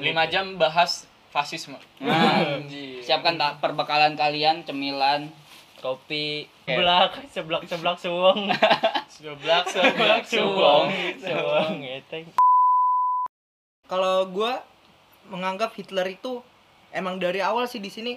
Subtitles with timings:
[0.00, 2.58] lima jam bahas fasisme Nah,
[3.04, 5.30] siapkan tak perbekalan kalian, cemilan.
[5.80, 8.52] kopi seblak seblak seblak suwong
[9.16, 12.28] seblak seblak suwong suwong suwong ngeteng
[13.88, 14.60] Kalau gua
[15.32, 16.44] menganggap Hitler itu
[16.92, 18.12] emang dari awal sih di sini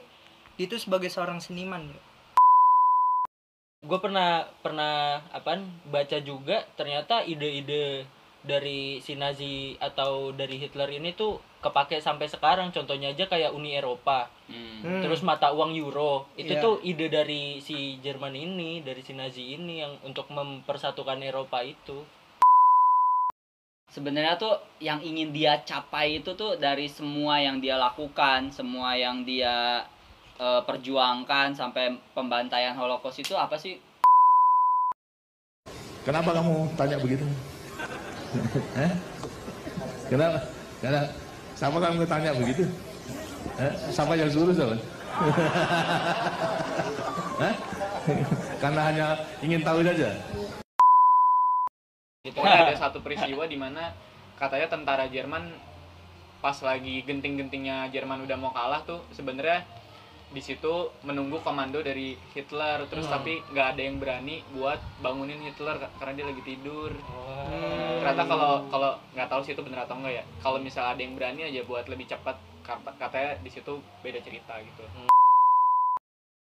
[0.60, 1.88] dia itu sebagai seorang seniman.
[1.88, 2.02] bro.
[3.84, 8.04] gue pernah pernah apaan baca juga ternyata ide-ide
[8.44, 13.74] dari si Nazi atau dari Hitler ini tuh kepake sampai sekarang contohnya aja kayak Uni
[13.74, 15.00] Eropa Hmm.
[15.00, 16.60] Terus mata uang euro itu Iya.
[16.60, 22.04] tuh ide dari si Jerman ini dari si Nazi ini yang untuk mempersatukan Eropa itu
[23.88, 29.22] Sebenarnya tuh yang ingin dia capai itu tuh dari semua yang dia lakukan, semua yang
[29.22, 29.86] dia
[30.36, 33.78] eh, perjuangkan sampai pembantaian Holocaust itu apa sih?
[36.04, 37.24] Kenapa kamu tanya begitu?
[38.78, 38.94] Hah?
[40.10, 40.40] Kenapa?
[40.82, 41.10] Kenapa?
[41.54, 42.66] Siapa kamu tanya begitu?
[43.62, 43.74] Hah?
[43.94, 44.76] Siapa yang suruh siapa?
[47.38, 47.56] Hah?
[48.64, 49.06] Karena hanya
[49.46, 50.10] ingin tahu saja.
[52.24, 53.94] Pokoknya ada satu peristiwa di mana
[54.40, 55.54] katanya tentara Jerman
[56.44, 59.64] pas lagi genting-gentingnya Jerman udah mau kalah tuh sebenarnya
[60.34, 63.14] di situ menunggu komando dari Hitler terus Hmm.
[63.14, 66.90] tapi nggak ada yang berani buat bangunin Hitler ka- karena dia lagi tidur.
[66.90, 68.02] Hmm.
[68.02, 70.24] Ternyata kalau kalau nggak tahu sih itu bener atau enggak ya.
[70.40, 74.58] Kalau misalnya ada yang berani aja buat lebih cepat kata- katanya di situ beda cerita
[74.58, 74.82] gitu.
[74.90, 75.10] Hmm.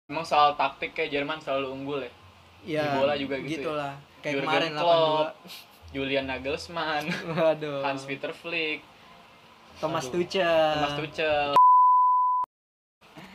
[0.07, 2.13] Emang soal taktik kayak Jerman selalu unggul ya.
[2.61, 3.53] Ya, Di bola juga gitu ya.
[3.65, 3.95] Gitulah.
[4.19, 5.29] Kayak Jurgen kemarin Klopp,
[5.89, 7.39] Julian Nagelsmann, 82.
[7.39, 7.81] Waduh.
[7.81, 8.83] Hans Peter Flick,
[9.79, 10.21] Thomas Aduh.
[10.21, 10.73] Tuchel.
[10.75, 11.51] Thomas Tuchel.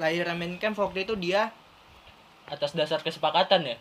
[0.01, 1.53] Lahirnya Mein Kampf waktu itu dia
[2.49, 3.77] atas dasar kesepakatan ya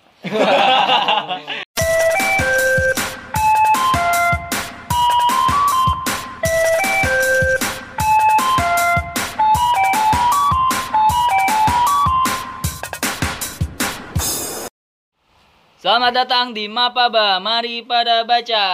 [15.82, 18.66] Selamat datang di Mapaba, mari pada baca.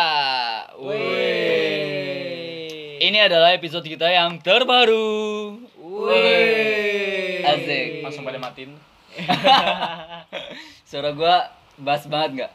[0.76, 2.20] Wih.
[3.00, 5.56] Ini adalah episode kita yang terbaru.
[5.80, 6.87] Wih.
[8.08, 8.72] Langsung pada matiin.
[10.88, 12.52] Suara gua bass banget nggak?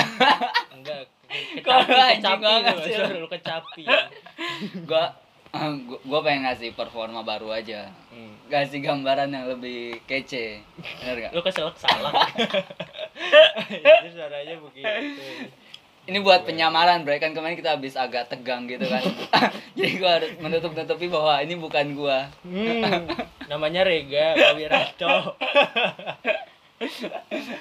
[0.76, 3.84] enggak kecapi anjing kecapi banget gua, lu kecapi
[4.84, 5.04] Gua,
[5.88, 7.88] gua, gua pengen ngasih performa baru aja.
[8.12, 8.36] Hmm.
[8.52, 10.60] Kasih gambaran yang lebih kece.
[11.00, 11.32] Bener nggak?
[11.32, 12.12] lu keselak salah
[13.70, 15.22] itu suaranya begitu
[16.10, 17.22] Ini buat penyamaran, Bray.
[17.22, 19.06] Kan kemarin kita habis agak tegang gitu kan.
[19.78, 22.26] Jadi gua harus menutup-nutupi bahwa ini bukan gua.
[22.42, 23.30] hmm.
[23.50, 25.34] namanya Rega Kawirato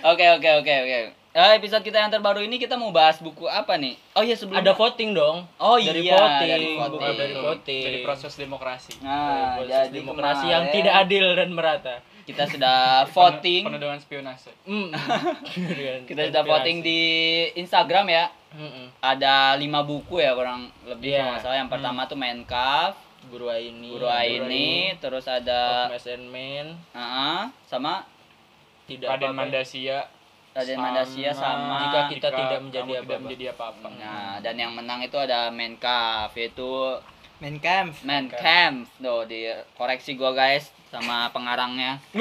[0.06, 0.98] Oke, oke, oke, oke.
[1.30, 3.94] Eh, episode kita yang terbaru ini kita mau bahas buku apa nih?
[4.18, 7.18] Oh iya sebelum ada voting dong Oh dari iya, voting, dari bukan voting.
[7.22, 8.94] dari voting Jadi proses demokrasi.
[9.06, 11.96] Nah, Proses jadi demokrasi kemarin yang tidak adil dan merata
[12.26, 13.62] Kita sudah voting.
[13.62, 14.54] Penuh dengan spionase.
[14.66, 14.90] Hmm.
[16.10, 17.00] kita sudah voting di
[17.62, 18.26] Instagram ya.
[18.50, 18.90] Mm-mm.
[18.98, 21.18] Ada lima buku ya kurang lebih Iya.
[21.20, 21.58] kalau nggak salah.
[21.58, 22.98] Yang pertama tuh Minecraft,
[23.30, 28.04] Guru Aini Guru Aini, terus ada and Men Ah, sama
[28.86, 29.42] tidak Raden apa-apa.
[29.46, 30.00] Mandasia.
[30.50, 33.22] Raden Mandasia sama Jika kita tidak kamu menjadi tidak apa-apa.
[33.22, 33.88] menjadi apa-apa.
[33.94, 36.72] Nah, dan yang menang itu ada Minecraft yaitu
[37.38, 38.02] Mein Kampf.
[38.02, 38.90] Minecraft.
[38.98, 42.02] Tuh dikoreksi gua guys sama pengarangnya.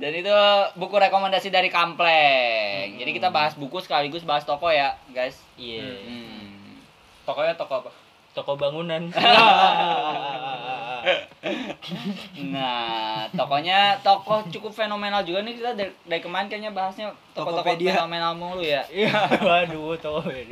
[0.00, 0.34] Dan itu
[0.78, 2.98] buku rekomendasi dari Kampleng.
[2.98, 5.38] Jadi kita bahas buku sekaligus bahas toko ya, guys.
[5.54, 5.86] Iya.
[6.06, 6.78] Hmm.
[7.22, 7.90] Tokonya toko apa?
[8.32, 9.10] Toko bangunan.
[12.38, 17.98] Nah, tokonya toko cukup fenomenal juga nih kita dari, dari kemarin kayaknya bahasnya toko-toko Tokopedia.
[17.98, 18.86] fenomenal mulu ya.
[18.86, 19.10] Iya,
[19.42, 20.46] waduh, toko ini.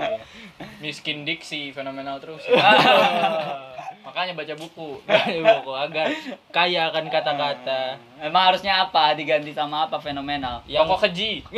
[0.82, 2.42] Miskin diksi fenomenal terus.
[4.10, 4.98] Makanya baca buku.
[5.06, 6.10] Buku agar
[6.50, 7.94] kaya akan kata-kata.
[8.18, 9.14] Emang harusnya apa?
[9.14, 10.66] Diganti sama apa fenomenal?
[10.66, 11.46] Toko keji.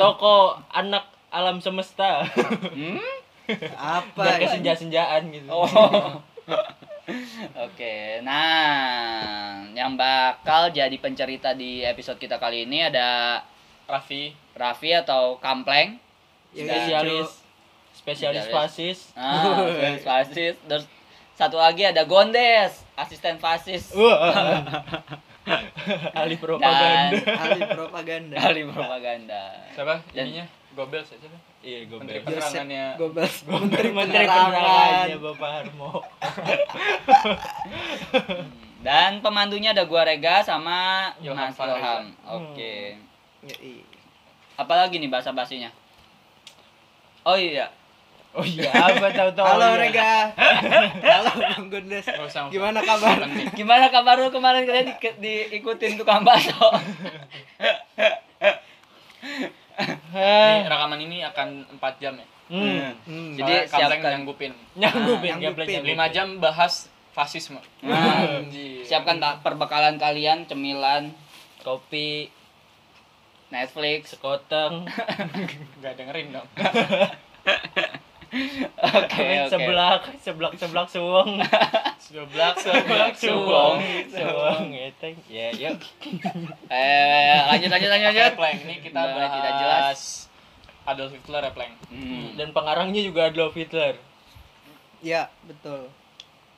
[0.00, 2.24] Toko anak alam semesta.
[2.24, 2.96] Hmm?
[3.76, 4.22] Apa?
[4.24, 4.42] Dan ya?
[4.48, 5.52] kesenja-senjaan gitu.
[5.52, 5.68] Oh.
[7.68, 13.44] Oke, nah yang bakal jadi pencerita di episode kita kali ini ada
[13.84, 14.32] Raffi.
[14.56, 16.00] Raffi atau Kampleng.
[16.56, 17.45] Yang Spesialis
[18.06, 18.98] spesialis fasis.
[19.12, 20.54] Ah, spesialis fasis.
[20.62, 20.84] Terus
[21.34, 23.90] satu lagi ada Gondes, asisten fasis.
[25.46, 27.18] Ahli Dan propaganda.
[27.38, 28.34] ahli propaganda.
[28.36, 29.42] ahli propaganda.
[29.74, 29.94] Siapa?
[30.10, 30.46] Dan- Ininya?
[30.74, 31.38] Gobel siapa?
[31.62, 32.84] Iya, gue Menteri penerangannya.
[32.94, 33.36] Goebbels.
[33.48, 34.50] Menteri Menteri Penerangan.
[34.52, 35.92] penerangannya Bapak Harmo.
[38.86, 41.58] Dan pemandunya ada gua Rega sama Ilham Mas.
[41.58, 42.04] Ilham.
[42.28, 42.98] Oke.
[43.42, 43.82] Yoi.
[44.54, 45.70] Apalagi nih bahasa basinya?
[47.22, 47.70] Oh iya.
[48.36, 49.48] Oh iya, apa tahu-tahu.
[49.48, 49.80] Halo iya.
[49.80, 50.12] Rega.
[51.16, 52.04] Halo Bang Gundes.
[52.52, 53.24] Gimana kabar?
[53.56, 55.00] Gimana kabar lu kemarin kalian di,
[55.48, 56.68] diikutin tukang bakso?
[60.12, 62.26] Ini rekaman ini akan 4 jam ya.
[62.46, 62.92] Hmm.
[63.04, 63.32] Hmm.
[63.34, 64.12] Jadi Soalnya Kampleng siapkan.
[64.12, 64.52] nyanggupin.
[64.76, 65.96] Nyanggupin, Ah, gameplay nyanggupin.
[65.96, 66.12] nyanggupin.
[66.12, 66.74] 5 jam bahas
[67.10, 67.60] fasisme.
[67.80, 68.44] Nah,
[68.82, 71.08] siapkan tak perbekalan kalian, cemilan,
[71.60, 72.28] kopi,
[73.48, 74.12] Netflix.
[74.12, 74.84] sekoteng,
[75.80, 76.48] Gak dengerin dong.
[78.76, 79.48] Oke, oke.
[79.48, 81.30] seblak, seblak, seblak suwong.
[82.06, 84.70] Seblak, Seblak suwong, suwong.
[84.70, 85.18] ngeteng.
[85.26, 85.82] Ya, yuk.
[86.70, 88.32] Eh, lanjut lanjut lanjut lanjut.
[88.38, 90.00] Pleng, ini kita bahas tidak jelas.
[90.86, 91.74] Adolf Hitler ya, Pleng.
[91.90, 92.38] Hmm.
[92.38, 93.98] Dan pengarangnya juga Adolf Hitler.
[95.02, 95.90] Ya, betul.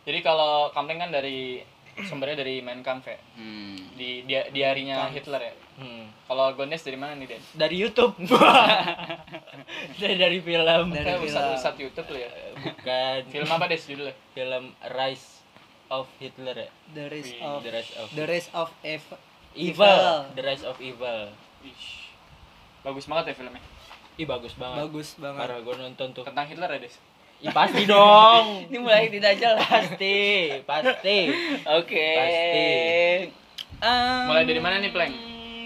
[0.04, 1.64] Jadi kalau Kampleng kan dari
[2.06, 3.19] sumbernya dari Mein Kampf ya.
[3.35, 3.79] Hmm.
[3.99, 5.17] Di dia diarinya Kampf.
[5.19, 5.55] Hitler ya.
[5.79, 6.05] Hmm.
[6.27, 7.43] Kalau Gondes dari mana nih, Den?
[7.55, 8.15] Dari YouTube.
[10.00, 10.87] dari dari film.
[10.93, 12.31] Dari usat-usat YouTube lu ya.
[12.59, 13.19] Bukan.
[13.31, 14.15] Film apa, Des, judulnya?
[14.35, 15.43] Film Rise
[15.89, 16.71] of Hitler ya.
[16.95, 19.21] The Rise of The Rise of The Rise of Ev-
[19.56, 20.03] Evil.
[20.37, 21.33] The Rise of Evil.
[21.65, 22.12] Ish.
[22.83, 23.62] Bagus banget ya filmnya.
[24.19, 24.83] Ih bagus banget.
[24.87, 25.41] Bagus banget.
[25.47, 26.23] Parah gue nonton tuh.
[26.27, 26.95] Tentang Hitler ya, Des?
[27.38, 28.44] Ih pasti dong.
[28.70, 29.62] Ini mulai tidak jelas.
[29.62, 30.19] pasti,
[30.67, 31.19] pasti.
[31.70, 32.08] Oke.
[32.12, 32.67] Pasti.
[33.79, 35.14] Em, Mulai dari mana nih, Pleng?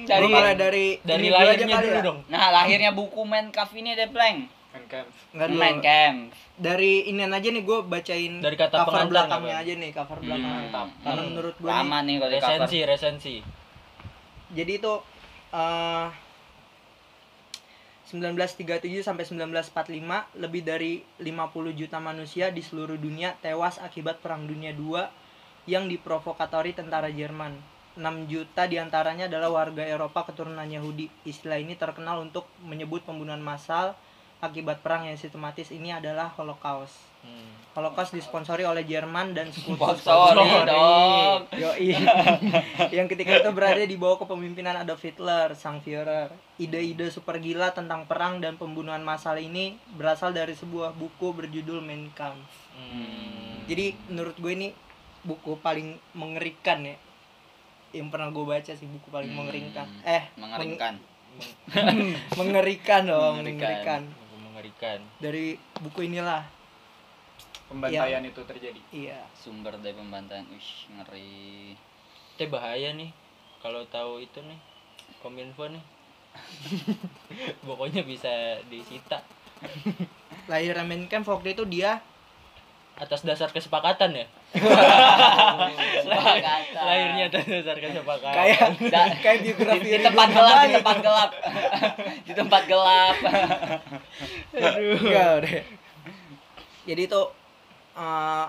[0.02, 2.02] Dari Dari mulai dari Dari ini lahirnya dulu ya.
[2.04, 2.18] dong.
[2.28, 4.50] Nah, lahirnya buku Kampf ini deh, Pleng.
[4.84, 5.16] Kampf.
[5.32, 5.60] Enggak dulu.
[6.52, 10.52] Dari inian aja nih gue bacain Dari kata cover pengantar belakangnya aja nih, cover belakang.
[10.52, 10.88] mantap.
[11.00, 11.28] Karena Hmm.
[11.30, 12.32] menurut gue lama nih kalau.
[12.34, 13.34] Resensi, resensi.
[14.52, 14.94] jadi itu
[15.50, 16.06] eh
[18.12, 24.76] 1937 sampai 1945 lebih dari 50 juta manusia di seluruh dunia tewas akibat Perang Dunia
[24.76, 25.08] II
[25.64, 27.56] yang diprovokatori tentara Jerman.
[27.96, 31.08] 6 juta di antaranya adalah warga Eropa keturunan Yahudi.
[31.28, 33.96] Istilah ini terkenal untuk menyebut pembunuhan massal
[34.40, 37.11] akibat perang yang sistematis ini adalah Holocaust.
[37.22, 37.50] Hmm.
[37.72, 41.48] Holocaust disponsori oleh Jerman dan sekutu Sponsori dong.
[41.52, 41.96] Yoi.
[42.96, 46.28] yang ketika itu berada di bawah kepemimpinan Adolf Hitler, sang Führer.
[46.56, 52.12] Ide-ide super gila tentang perang dan pembunuhan massal ini berasal dari sebuah buku berjudul Mein
[52.12, 52.44] Kampf.
[52.72, 53.64] Hmm.
[53.64, 54.68] Jadi menurut gue ini
[55.22, 56.96] buku paling mengerikan ya.
[57.90, 59.38] Yang pernah gue baca sih buku paling Hmm.
[59.38, 59.88] mengerikan.
[60.02, 60.94] Eh, Mengerikan.
[61.72, 63.56] meng- mengerikan dong, Mengerikan.
[63.56, 64.02] mengerikan.
[64.44, 64.98] Mengerikan.
[65.18, 65.46] Dari
[65.78, 66.44] buku inilah.
[67.72, 68.80] Pembantaian itu terjadi.
[68.92, 69.20] Iya.
[69.32, 70.44] Sumber dari pembantaian.
[70.52, 70.70] Wih,
[71.00, 71.72] ngeri.
[72.36, 73.08] Teh bahaya nih
[73.64, 74.60] kalau tahu itu nih
[75.24, 75.80] kominfo nih.
[77.68, 79.20] Pokoknya bisa disita
[80.48, 80.74] Lahir
[81.06, 82.00] Kampf waktu itu dia
[82.92, 84.26] atas dasar kesepakatan ya.
[84.52, 86.60] Kesepakatan.
[86.76, 88.36] Lahirnya atas dasar kesepakatan.
[88.36, 88.60] kayak
[88.92, 91.30] Da- kayak di, biografi di Ridwan tempat gelap, di tempat gelap.
[92.26, 93.16] di tempat gelap.
[94.52, 95.62] Enggak deh.
[96.82, 97.20] Jadi itu
[97.96, 98.46] eh,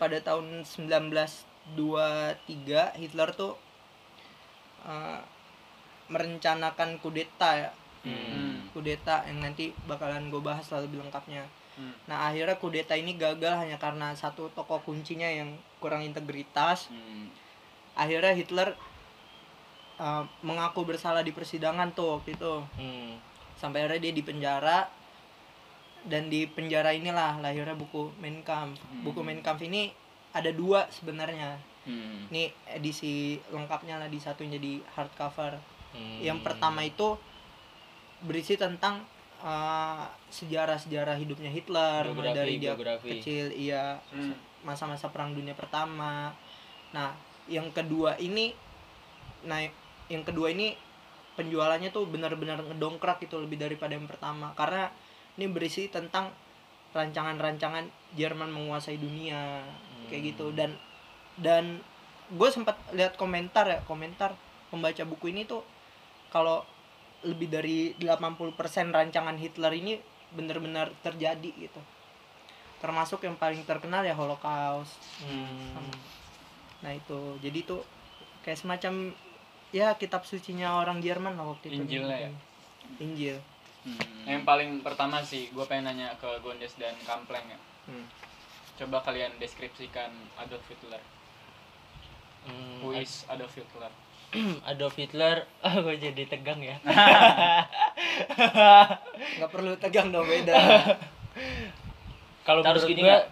[0.00, 1.76] pada tahun 1923
[2.96, 3.54] Hitler tuh
[4.88, 5.20] eh,
[6.10, 7.70] merencanakan kudeta ya.
[8.00, 8.64] Hmm.
[8.72, 11.44] Kudeta yang nanti bakalan gue bahas lebih lengkapnya.
[11.76, 11.92] Hmm.
[12.08, 16.88] Nah akhirnya kudeta ini gagal hanya karena satu tokoh kuncinya yang kurang integritas.
[16.88, 17.28] Hmm.
[17.94, 18.72] Akhirnya Hitler
[20.00, 22.64] eh, mengaku bersalah di persidangan tuh waktu itu.
[22.76, 23.16] Hmm.
[23.60, 24.88] sampai akhirnya dia di penjara
[26.08, 28.80] dan di penjara inilah lahirnya buku Mein Kampf.
[29.04, 29.92] Buku Mein Kampf ini
[30.32, 31.58] ada dua sebenarnya.
[31.84, 32.28] Hmm.
[32.32, 35.58] Ini edisi lengkapnya lah di satu jadi hardcover.
[35.92, 36.20] Hmm.
[36.22, 37.18] Yang pertama itu
[38.24, 39.04] berisi tentang
[39.40, 43.08] uh, sejarah-sejarah hidupnya Hitler mulai Biografi, dari dia biografi.
[43.16, 44.36] kecil iya Hmm.
[44.62, 46.32] masa-masa perang dunia pertama.
[46.92, 47.16] Nah,
[47.48, 48.52] yang kedua ini
[49.40, 49.56] nah
[50.12, 50.76] yang kedua ini
[51.32, 54.92] penjualannya tuh benar-benar ngedongkrak itu lebih daripada yang pertama karena
[55.38, 56.32] ini berisi tentang
[56.90, 57.86] rancangan-rancangan
[58.18, 59.62] Jerman menguasai dunia
[60.10, 60.50] kayak gitu.
[60.50, 60.74] Dan
[61.38, 61.78] dan
[62.30, 64.34] gue sempat lihat komentar ya komentar
[64.70, 65.62] pembaca buku ini tuh
[66.30, 66.62] kalau
[67.26, 68.56] lebih dari 80%
[68.94, 69.98] rancangan Hitler ini
[70.34, 71.80] benar-benar terjadi gitu.
[72.80, 74.96] Termasuk yang paling terkenal ya Holocaust.
[75.22, 75.90] Hmm.
[76.80, 77.36] nah itu.
[77.44, 77.84] Jadi tuh
[78.40, 79.12] kayak semacam
[79.70, 81.84] ya kitab sucinya orang Jerman lah waktu itu.
[81.84, 82.30] Injilnya ya?
[82.98, 83.38] Injil
[83.80, 84.28] Hmm.
[84.28, 87.58] Yang paling pertama sih, gue pengen nanya ke Gondes dan Kampleng ya.
[87.86, 88.04] Hmm.
[88.76, 91.00] Coba kalian deskripsikan Adolf Hitler.
[92.42, 92.80] Hmm.
[92.80, 93.88] Who is Adolf Hitler?
[94.70, 96.76] Adolf Hitler, ah gue jadi tegang ya.
[99.36, 100.54] nggak perlu tegang dong beda
[102.46, 103.24] Kalau Harus gini gue, nggak?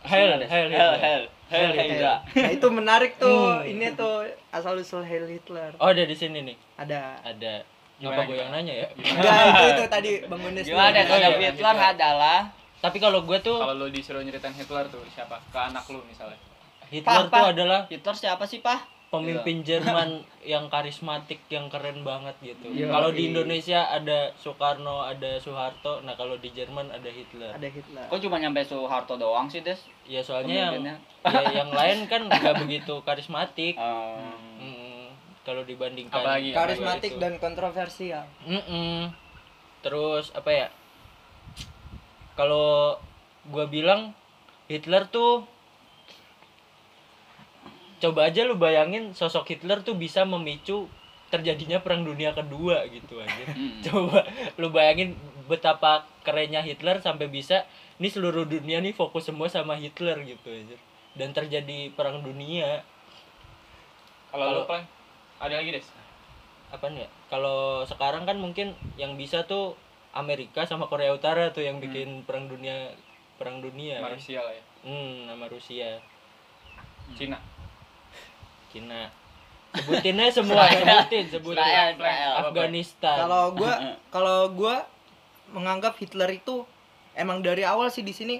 [0.00, 2.14] Hail, Hell, Hail, hell, hell, hell, Hail Hydra.
[2.32, 3.68] nah itu menarik tuh Hmm.
[3.68, 7.60] ini tuh asal usul Heil Hitler Oh ada di sini nih, ada ada.
[8.00, 8.86] Gimana, Apa gue yang nanya ya?
[9.12, 11.12] enggak itu itu tadi Bang Gundes Gimana dulu.
[11.12, 11.92] Adolf iya, Hitler Hitler.
[11.92, 12.38] adalah
[12.80, 15.36] tapi kalau gue tuh Kalau lu disuruh nyeritain Hitler tuh siapa?
[15.52, 16.40] Ke anak lu misalnya.
[16.88, 17.36] Hitler Papa.
[17.36, 19.00] tuh adalah Hitler siapa sih, Pak?
[19.10, 20.22] pemimpin Jerman
[20.54, 22.70] yang karismatik yang keren banget gitu.
[22.70, 22.94] Iya.
[22.94, 27.50] Kalau di Indonesia ada Soekarno, ada Soeharto, nah kalau di Jerman ada Hitler.
[27.50, 29.82] ada Hitler Kok cuma nyampe Soeharto doang sih, Des?
[30.06, 33.74] Ya soalnya yang ya, yang lain kan nggak begitu karismatik.
[33.76, 34.14] Oh.
[34.16, 34.49] Mm,
[35.40, 36.52] kalau dibandingkan Apalagi?
[36.52, 37.18] karismatik itu.
[37.18, 39.08] dan kontroversial Mm-mm.
[39.80, 40.68] Terus apa ya?
[42.34, 43.00] Kalau
[43.46, 44.12] gua bilang
[44.66, 45.48] Hitler tuh
[47.98, 50.88] coba aja lu bayangin sosok Hitler tuh bisa memicu
[51.28, 53.44] terjadinya perang dunia kedua gitu aja.
[53.50, 53.80] Mm.
[53.82, 54.24] Coba
[54.56, 55.16] lu bayangin
[55.46, 57.64] betapa kerennya Hitler sampai bisa
[57.96, 60.76] ini seluruh dunia nih fokus semua sama Hitler gitu aja.
[61.12, 62.84] Dan terjadi perang dunia.
[64.28, 64.88] Kalau lu Kalau- paling
[65.40, 65.88] ada lagi, Des?
[66.70, 69.74] apa nih ya kalau sekarang kan mungkin yang bisa tuh
[70.14, 72.94] Amerika sama Korea Utara tuh yang bikin perang dunia
[73.38, 74.18] perang dunia Sama kan?
[74.18, 74.64] Rusia lah ya.
[74.86, 75.98] hmm nama Rusia
[77.18, 77.38] Cina.
[78.70, 79.10] Cina
[79.70, 82.32] sebutinnya semua sebutin sebutin Israel, Israel.
[82.42, 83.74] Afghanistan kalau gua
[84.14, 84.76] kalau gua
[85.50, 86.62] menganggap Hitler itu
[87.18, 88.38] emang dari awal sih di sini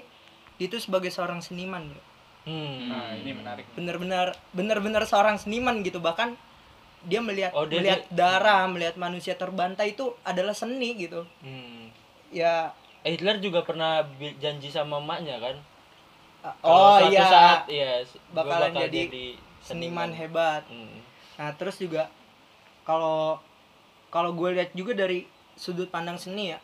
[0.55, 2.03] itu sebagai seorang seniman bro.
[2.47, 2.79] hmm.
[2.87, 3.67] Nah, ini menarik.
[3.75, 6.39] bener-bener bener-bener seorang seniman gitu bahkan
[7.03, 11.25] dia melihat Oh, dia- melihat dia- darah melihat manusia terbantai itu adalah seni gitu.
[11.41, 11.89] Hmm.
[12.29, 12.71] ya.
[13.01, 14.05] Hitler juga pernah
[14.37, 15.55] janji sama emaknya kan?
[16.41, 17.25] Uh, oh suatu iya.
[17.27, 17.91] saat iya
[18.27, 19.01] gua bakalan bakal jadi
[19.61, 20.65] seniman hebat.
[20.65, 20.97] Hmm.
[21.33, 22.09] nah terus juga
[22.81, 23.37] kalau
[24.09, 26.59] kalau gue lihat juga dari sudut pandang seni ya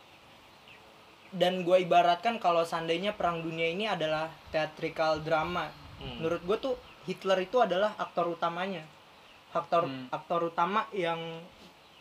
[1.30, 6.22] dan gue ibaratkan kalau seandainya perang dunia ini adalah theatrical drama Hmm.
[6.22, 8.86] menurut gue tuh Hitler itu adalah aktor utamanya
[9.58, 10.08] aktor Hmm.
[10.10, 11.20] aktor utama yang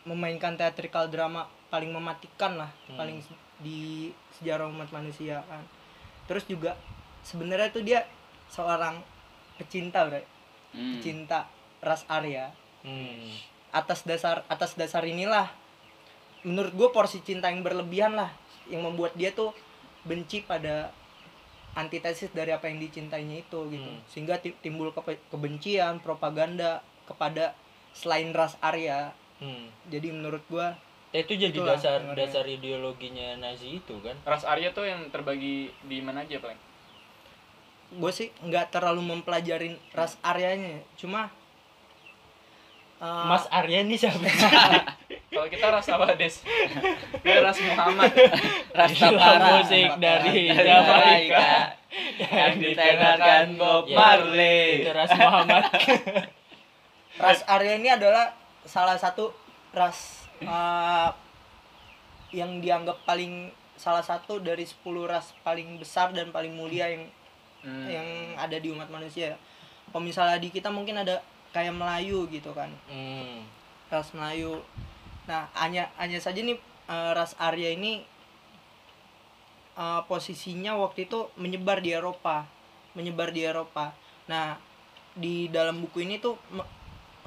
[0.03, 2.95] memainkan theatrical drama paling mematikan lah Hmm.
[2.95, 3.17] paling
[3.57, 5.65] di sejarah umat manusia kan
[6.25, 6.77] terus juga
[7.21, 8.05] sebenarnya tuh dia
[8.47, 9.01] seorang
[9.57, 10.21] pecinta bro
[10.71, 10.95] Hmm.
[10.95, 11.49] pecinta
[11.79, 13.33] ras Arya Hmm.
[13.69, 15.49] atas dasar atas dasar inilah
[16.41, 18.31] menurut gue porsi cinta yang berlebihan lah
[18.67, 19.51] yang membuat dia tuh
[20.03, 20.93] benci pada
[21.73, 24.01] antitesis dari apa yang dicintainya itu gitu Hmm.
[24.07, 24.89] sehingga ti- timbul
[25.27, 27.55] kebencian propaganda kepada
[27.91, 29.69] selain ras Arya Hmm.
[29.85, 30.67] jadi menurut gue
[31.07, 32.19] Ya, itu jadi Itulah dasar sebenarnya.
[32.19, 36.57] dasar ideologinya Nazi itu kan Ras Arya tuh yang terbagi di mana aja paling?
[37.89, 41.31] gue sih nggak terlalu mempelajarin ras Aryanya cuma
[42.97, 44.19] uh, Mas Arya ini siapa
[45.27, 46.41] Kalau kita ras apa, Des?
[47.21, 48.09] Dia ras Muhammad.
[48.89, 51.77] Gila musik dari Jamaika
[52.17, 54.81] yang ditenorkan Bob Ya, Marley.
[54.81, 55.63] itu Ras Muhammad
[57.17, 58.33] ras Arya ini adalah
[58.65, 59.33] salah satu
[59.73, 61.09] ras uh,
[62.33, 67.05] yang dianggap paling salah satu dari 10 ras paling besar dan paling mulia yang
[67.67, 67.89] Hmm.
[67.89, 68.07] yang
[68.37, 69.35] ada di umat manusia.
[69.89, 71.19] Kalau misalnya di kita mungkin ada
[71.55, 73.43] kayak Melayu gitu kan, hmm.
[73.89, 74.61] ras Melayu.
[75.25, 76.55] Nah, hanya hanya saja nih
[76.87, 78.07] uh, ras Arya ini
[79.75, 82.45] uh, posisinya waktu itu menyebar di Eropa,
[82.93, 83.91] menyebar di Eropa.
[84.31, 84.55] Nah,
[85.17, 86.37] di dalam buku ini tuh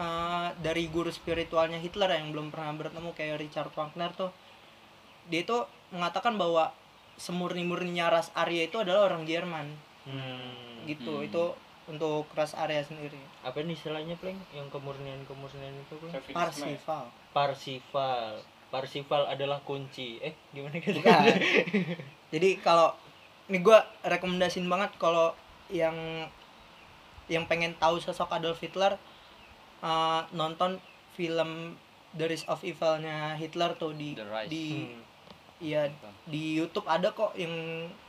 [0.00, 4.32] uh, dari guru spiritualnya Hitler yang belum pernah bertemu kayak Richard Wagner tuh,
[5.28, 6.72] dia itu mengatakan bahwa
[7.20, 9.68] semurni-murninya ras Arya itu adalah orang Jerman.
[10.08, 10.88] Hmm.
[10.88, 11.28] gitu Hmm.
[11.28, 11.44] itu
[11.90, 13.18] untuk ras area sendiri.
[13.42, 14.38] Apa nih istilahnya pleng?
[14.54, 16.14] Yang kemurnian kemurnian itu Pleng?
[16.30, 18.40] Parsifal Parsifal
[18.70, 20.22] Parsifal adalah kunci.
[20.22, 20.94] Eh gimana kan
[22.32, 22.94] jadi kalau
[23.50, 25.34] ini gue rekomendasiin banget kalau
[25.68, 26.26] yang
[27.26, 28.94] yang pengen tahu sosok Adolf Hitler
[29.84, 30.80] uh, nonton
[31.16, 31.76] film
[32.16, 34.50] The Rise of Evil-nya Hitler tuh di The Rise.
[34.50, 35.02] di Hmm.
[35.60, 35.92] iya
[36.24, 37.52] di YouTube ada kok yang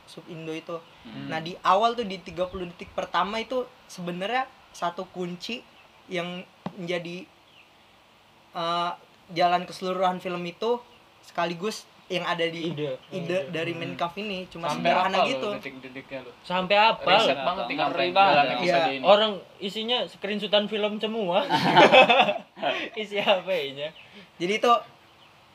[0.08, 0.80] sub Indo itu.
[1.04, 1.28] Hmm.
[1.28, 5.60] Nah, di awal tuh di 30 detik pertama itu sebenarnya satu kunci
[6.08, 6.40] yang
[6.80, 7.28] menjadi
[8.56, 8.96] uh,
[9.36, 10.80] jalan keseluruhan film itu
[11.22, 13.00] sekaligus yang ada di ide.
[13.08, 15.48] ide dari main caf ini cuma Sampai sederhana apa gitu.
[15.48, 16.30] lo?
[16.44, 17.08] sampai apa?
[17.08, 17.64] Riset banget.
[18.92, 19.04] ini.
[19.04, 21.48] orang isinya screenshotan film semua.
[23.00, 23.90] Isi HP-nya
[24.36, 24.72] jadi itu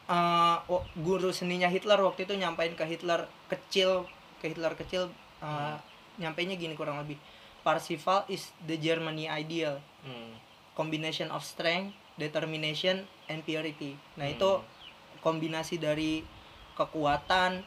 [0.07, 0.57] uh,
[0.97, 4.09] guru seninya Hitler waktu itu nyampain ke Hitler kecil
[4.39, 5.07] ke Hitler kecil
[5.39, 5.75] uh,
[6.17, 7.15] nyampainya gini kurang lebih.
[7.61, 9.77] Parsifal is the Germany ideal.
[10.01, 10.33] Hmm.
[10.71, 11.89] combination of strength
[12.21, 13.97] determination and purity.
[14.13, 14.35] Nah Hmm.
[14.37, 14.51] itu
[15.19, 16.21] kombinasi dari
[16.77, 17.65] kekuatan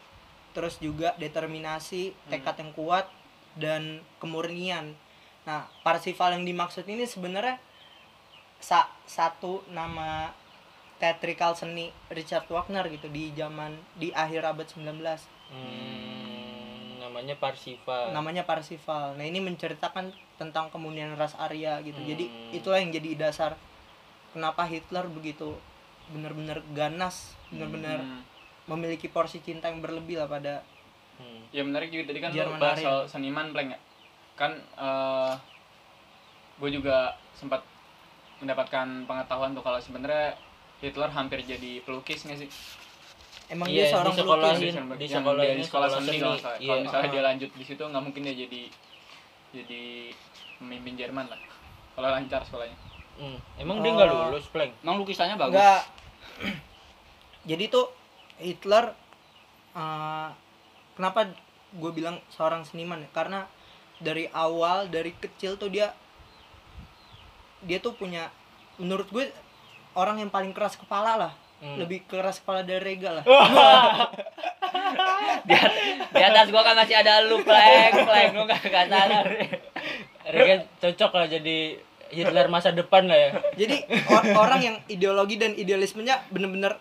[0.51, 3.07] terus juga determinasi tekad yang kuat
[3.55, 4.95] dan kemurnian
[5.43, 7.59] nah Parsifal yang dimaksud ini sebenarnya
[8.59, 10.31] sa- satu nama
[10.97, 14.95] teatrikal seni Richard Wagner gitu di zaman di akhir abad 19
[15.51, 19.15] Hmm, namanya Parsifal namanya Parsifal.
[19.15, 21.99] Nah, ini menceritakan tentang kemunian ras Arya gitu.
[21.99, 22.55] Jadi Hmm.
[22.55, 23.59] itulah yang jadi dasar
[24.31, 25.59] kenapa Hitler begitu
[26.09, 28.23] benar-benar ganas, benar-benar Hmm.
[28.71, 30.63] Memiliki porsi cinta yang berlebih lah pada
[31.17, 31.43] Hmm.
[31.51, 33.81] ya menarik juga tadi kan Jerman lo bahas soal seniman Pleng ya
[34.35, 34.57] kan
[36.57, 36.97] gue juga
[37.35, 37.61] sempat
[38.39, 40.33] mendapatkan pengetahuan tuh kalau sebenarnya
[40.79, 42.49] Hitler hampir jadi pelukis nggak sih
[43.51, 44.61] emang Iya, dia seorang di sekolah pelukis.
[44.61, 46.57] Di Yang dia sekolahin di sekolah sekolah seni seni, kalau nggak salah.
[46.57, 46.69] iya.
[46.69, 47.13] kalau misalnya Ah.
[47.13, 48.63] dia lanjut di situ nggak mungkin dia jadi
[49.53, 49.83] jadi
[50.57, 51.41] pemimpin Jerman lah
[51.93, 52.79] kalau lancar sekolahnya
[53.19, 53.37] Hmm.
[53.59, 54.31] emang dia nggak Oh.
[54.31, 55.53] lulus Pleng Emang lukisannya bagus.
[55.53, 55.83] Enggak.
[57.51, 57.85] Jadi tuh
[58.41, 58.97] Hitler
[59.77, 60.29] eh,
[60.97, 61.31] kenapa
[61.71, 63.11] gue bilang seorang seniman ya?
[63.13, 63.47] Karena
[64.01, 65.93] dari awal dari kecil tuh dia
[67.61, 68.33] dia tuh punya
[68.81, 69.29] menurut gue
[69.93, 71.33] orang yang paling keras kepala lah.
[71.61, 71.77] Hmm.
[71.77, 73.25] Lebih keras kepala dari Rega lah.
[75.45, 75.77] di, at-
[76.09, 79.27] di atas gua kan masih ada lu pleng pleng lu gak gak sadar
[80.25, 81.59] Rega cocok lah jadi
[82.11, 86.79] Hitler masa depan lah ya Jadi or- orang yang ideologi dan idealismenya bener-bener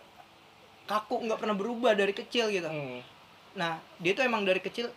[0.90, 2.66] kaku nggak pernah berubah dari kecil gitu.
[2.66, 2.98] Hmm.
[3.54, 4.90] Nah, dia tuh emang dari kecil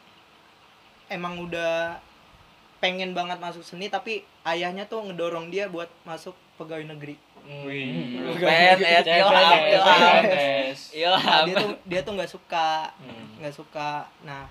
[1.05, 2.01] emang udah
[2.81, 7.13] pengen banget masuk seni tapi ayahnya tuh ngedorong dia buat masuk pegawai negeri.
[7.45, 8.33] Hmm.
[8.41, 10.79] PNS ilham PNS.
[10.97, 13.37] ilham Nah, dia tuh dia tuh nggak suka, Hmm.
[13.37, 14.09] nggak suka.
[14.25, 14.49] Nah,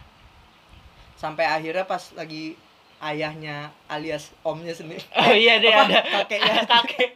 [1.19, 2.55] sampai akhirnya pas lagi
[3.03, 3.57] ayahnya
[3.87, 5.03] alias omnya sendiri.
[5.19, 5.85] Oh iya deh Apa?
[5.85, 6.63] ada Kakeknya.
[6.73, 7.11] kakek.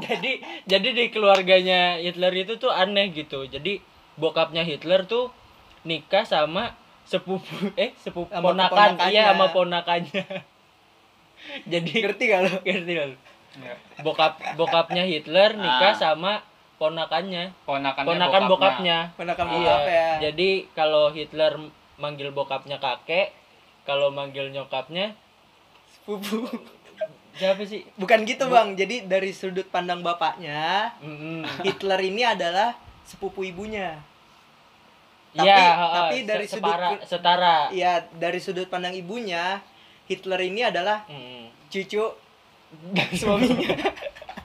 [0.00, 0.32] jadi
[0.64, 3.44] jadi di keluarganya Hitler itu tuh aneh gitu.
[3.44, 3.82] Jadi
[4.14, 5.34] bokapnya Hitler tuh
[5.82, 6.72] nikah sama
[7.04, 7.42] sepupu
[7.76, 10.24] eh sepupu Sama ponakan iya sama ponakannya.
[11.64, 12.54] jadi Ngerti gak lo?
[12.62, 13.16] ngerti lu?
[13.58, 13.74] Ya.
[14.00, 15.98] Bokap bokapnya Hitler nikah Ah.
[15.98, 16.32] sama
[16.76, 17.50] ponakannya.
[17.64, 18.98] ponakannya Ponakan bokapnya.
[19.14, 19.54] Ponakan Iya.
[19.56, 20.08] bokap ya.
[20.20, 21.52] Jadi kalau Hitler
[21.96, 23.34] manggil bokapnya kakek,
[23.88, 25.16] kalau manggil nyokapnya
[25.88, 26.44] Sepupu.
[27.32, 27.88] siapa sih?
[27.94, 28.74] Bukan gitu, Bang.
[28.74, 31.48] Jadi dari sudut pandang bapaknya, Mm-mm.
[31.62, 33.96] Hitler ini adalah sepupu ibunya.
[35.30, 37.56] Tapi- Iya, heeh, tapi dari se- sudut separa, ke- setara.
[37.70, 39.64] Iya, dari sudut pandang ibunya,
[40.04, 41.48] Hitler ini adalah Mm.
[41.68, 42.04] cucu
[43.20, 43.76] suaminya.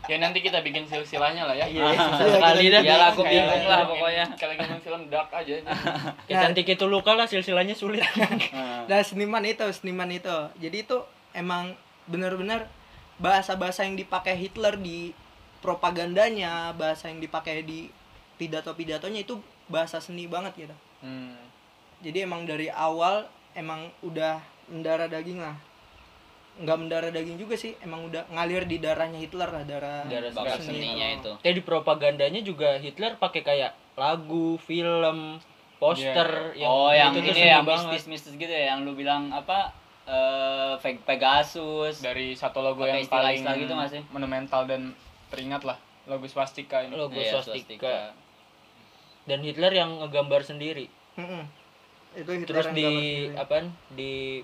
[0.04, 2.82] Ya nanti kita bikin silsilahnya lah ya Iya, Iya, sekali kita dah.
[2.84, 4.26] Ya aku Kayak bingung lah pokoknya.
[4.36, 5.54] lagi nonton film dark aja
[6.30, 8.04] Kita nanti itu luka lah silsilahnya sulit.
[8.54, 10.36] Nah, Nah, seniman itu, seniman itu.
[10.60, 10.98] Jadi itu
[11.32, 12.68] emang benar-benar
[13.16, 15.16] bahasa-bahasa yang dipakai Hitler di
[15.64, 17.88] propagandanya, bahasa yang dipakai di
[18.36, 19.40] pidato-pidatonya itu
[19.72, 20.76] bahasa seni banget gitu.
[21.02, 21.40] hmm.
[22.04, 25.56] Jadi emang dari awal emang udah mendarah daging lah.
[26.54, 30.62] Nggak mendarah daging juga sih, emang udah ngalir di darahnya Hitler lah, darah, Darah bakat
[30.62, 30.86] seni.
[30.86, 35.42] seninya itu Kayak di propagandanya juga Hitler pakai kayak lagu, film,
[35.82, 39.74] poster yang oh yang itu ini yang mistis mistis gitu ya yang lu bilang apa
[40.04, 44.02] eh Pe- Pegasus dari satu logo yang paling istilah-istilah gitu nggak sih?
[44.12, 44.92] monumental dan
[45.28, 48.12] teringat lah logo swastika ini Logo Iya, swastika.
[49.24, 50.92] Dan Hitler yang ngegambar sendiri.
[51.16, 51.48] Mm-mm.
[52.12, 52.88] Itu Hitler Terus yang di
[53.32, 53.72] apaan?
[53.96, 54.44] Di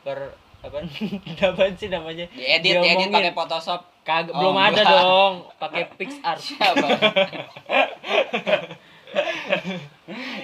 [0.00, 0.84] per apaan?
[1.48, 2.26] apaan sih namanya?
[2.28, 2.96] diedit Diomongin.
[2.98, 4.88] diedit pakai Photoshop Kagak Oh, belum ada enggak.
[4.98, 6.40] dong, pakai PixArt.
[6.40, 6.86] siapa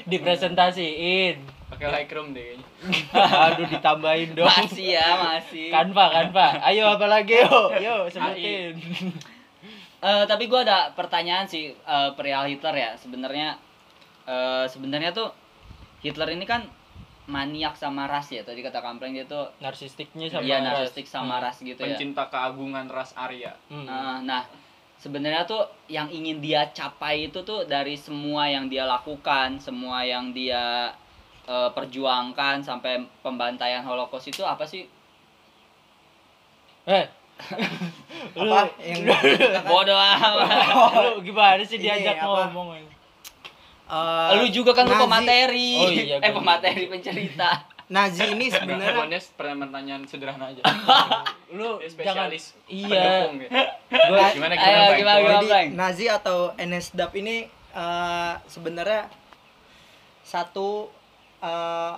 [0.04, 1.36] Dipresentasiin.
[1.66, 2.54] pakai Lightroom deh
[3.44, 4.46] Aduh ditambahin dong.
[4.46, 6.60] masih ya masih Kanva, Kanva.
[6.62, 7.68] Ayo apa lagi yuk?
[7.74, 8.76] Yuk sebutin.
[9.98, 13.56] Eh, tapi gua ada pertanyaan sih eh, perihal Hitler ya sebenarnya
[14.24, 15.32] eh, sebenarnya tuh
[15.98, 16.68] Hitler ini kan
[17.26, 20.64] maniak sama ras ya tadi kata Kampleng dia tuh Narsistiknya sama iya ras.
[20.84, 23.84] narsistik sama ras gitu ya pencinta keagungan ras Arya Hmm.
[23.84, 24.42] Nah, nah,
[24.96, 30.30] sebenarnya tuh yang ingin dia capai itu tuh dari semua yang dia lakukan, semua yang
[30.30, 30.92] dia
[31.44, 34.84] eh, perjuangkan sampai pembantaian Holocaust itu apa sih?
[36.84, 37.04] Eh.
[38.36, 39.00] apa yang
[39.64, 40.92] Bodoh amat.
[40.94, 42.48] lu gimana sih Ini diajak apa?
[42.48, 42.93] ngomong?
[43.84, 45.04] Eh, Lu juga kan lu Nazi.
[45.04, 45.72] pemateri.
[45.76, 47.50] Oh iya, eh pemateri pencerita.
[47.84, 50.64] Nazi ini sebenarnya pokoknya pertanyaan sederhana aja
[51.52, 52.88] Lu jangan spesialis iya.
[53.28, 53.48] pendukung ya.
[54.08, 54.96] Gua gimana Ayo, gimana Bang?
[54.96, 55.34] gimana, gimana?
[55.36, 55.66] Jadi Bang?
[55.76, 57.36] Nazi atau NSDAP ini
[57.76, 59.04] eh, sebenarnya
[60.24, 60.88] satu
[61.44, 61.94] eh,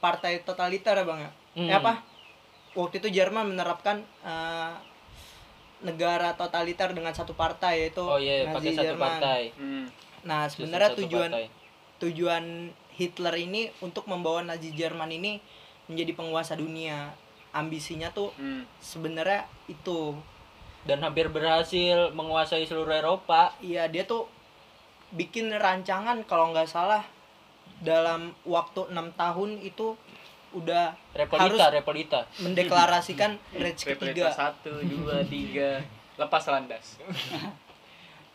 [0.00, 1.30] partai totaliter ya bang ya?
[1.52, 1.68] Hmm.
[1.68, 1.92] Eh, apa?
[2.72, 4.72] Waktu itu Jerman menerapkan eh,
[5.84, 9.04] negara totaliter dengan satu partai yaitu Oh iya, pakai satu Jerman.
[9.04, 9.42] partai.
[9.52, 9.84] Hmm.
[10.22, 11.46] Nah sebenarnya tujuan partai.
[11.98, 12.44] tujuan
[12.90, 15.38] Hitler ini untuk membawa Nazi Jerman ini
[15.86, 17.14] menjadi penguasa dunia.
[17.50, 18.62] Ambisinya tuh Hmm.
[18.78, 20.12] sebenarnya itu
[20.84, 23.52] dan hampir berhasil menguasai seluruh Eropa.
[23.58, 24.28] Iya dia tuh
[25.10, 27.00] bikin rancangan kalau nggak salah
[27.78, 29.96] dalam waktu enam tahun itu
[30.50, 32.20] udah Repolita, harus Repolita.
[32.38, 35.80] mendeklarasikan Reich Repleta ketiga satu dua tiga
[36.16, 36.96] lepas landas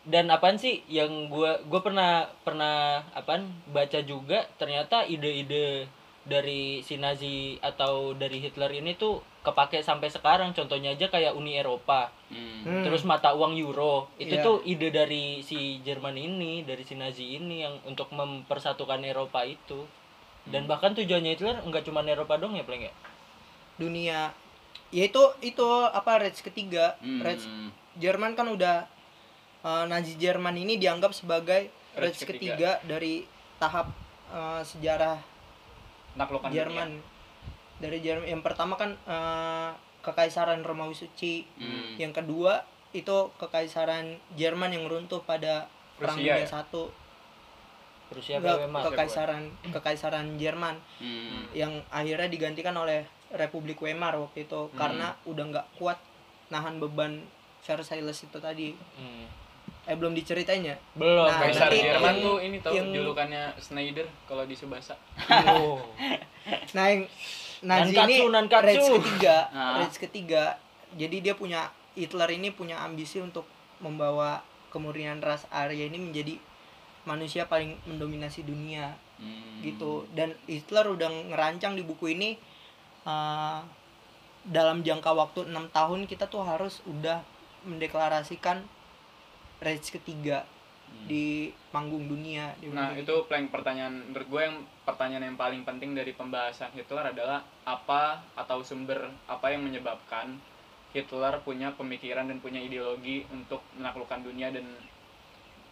[0.03, 2.11] Dan apaan sih yang gua gua pernah
[2.43, 2.75] pernah
[3.11, 5.87] apaan baca juga ternyata ide-ide
[6.23, 11.51] dari si Nazi atau dari Hitler ini tuh kepake sampai sekarang contohnya aja kayak Uni
[11.53, 12.63] Eropa Hmm.
[12.63, 12.81] Hmm.
[12.81, 14.41] terus mata uang euro itu Iya.
[14.41, 19.83] tuh ide dari si Jerman ini dari si Nazi ini yang untuk mempersatukan Eropa itu
[20.43, 22.93] dan bahkan tujuannya Hitler nggak cuma Eropa dong ya paling ya
[23.75, 24.31] dunia
[24.89, 27.19] ya itu itu apa Reich ketiga Hmm.
[27.19, 27.43] Reich
[27.95, 28.87] Jerman kan udah
[29.63, 32.57] eh, Nazi Jerman ini dianggap sebagai Reich ketiga.
[32.57, 33.23] ketiga dari
[33.57, 33.89] tahap
[34.29, 35.17] eh, sejarah
[36.13, 36.99] naklukan Jerman
[37.77, 39.69] dari Jerman yang pertama kan eh,
[40.01, 41.95] kekaisaran Romawi Suci Hmm.
[41.95, 46.47] yang kedua itu kekaisaran Jerman yang runtuh pada perang Rusia dunia ya?
[46.51, 46.93] satu
[48.09, 51.49] Rusia Enggak, Weimar kekaisaran kekaisaran Jerman Hmm.
[51.51, 54.77] yang akhirnya digantikan oleh Republik Weimar waktu itu Hmm.
[54.77, 55.97] karena udah nggak kuat
[56.49, 57.25] nahan beban
[57.63, 59.25] Versailles itu tadi Hmm.
[59.83, 64.07] Eh belum diceritain ya belum Nah, Kaisar nanti Jerman tuh ini tau yang- julukannya Schneider
[64.23, 64.95] kalau di Subasa
[65.49, 65.79] Oh.
[66.75, 67.03] nah yang
[67.61, 68.67] Nazi Nankatsu, ini nankatsu.
[68.67, 69.79] Reich ketiga Ah.
[69.79, 70.43] Reich ketiga
[70.93, 73.43] jadi dia punya Hitler ini punya ambisi untuk
[73.77, 76.39] membawa kemurnian ras Arya ini menjadi
[77.03, 79.61] manusia paling mendominasi dunia Hmm.
[79.61, 82.33] gitu dan Hitler udah ngerancang di buku ini
[83.03, 83.61] uh,
[84.43, 87.21] dalam jangka waktu enam tahun kita tuh harus udah
[87.63, 88.65] mendeklarasikan
[89.63, 90.43] Reich ketiga
[90.85, 91.09] Hmm.
[91.09, 91.25] di
[91.67, 95.91] panggung dunia di Nah panggung- itu plank pertanyaan menurut gue yang pertanyaan yang paling penting
[95.91, 98.03] dari pembahasan Hitler adalah apa
[98.35, 100.37] atau sumber apa yang menyebabkan
[100.91, 104.69] Hitler punya pemikiran dan punya ideologi untuk menaklukkan dunia dan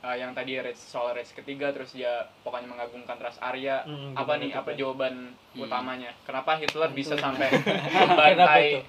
[0.01, 2.09] uh, yang tadi Reich, soal Reich ketiga terus dia
[2.41, 3.85] pokoknya mengagungkan ras Arya.
[3.85, 5.61] Hmm, apa nih apa jawaban Hmm.
[5.61, 6.09] utamanya?
[6.23, 7.53] Kenapa Hitler bisa sampai
[7.93, 8.81] membantai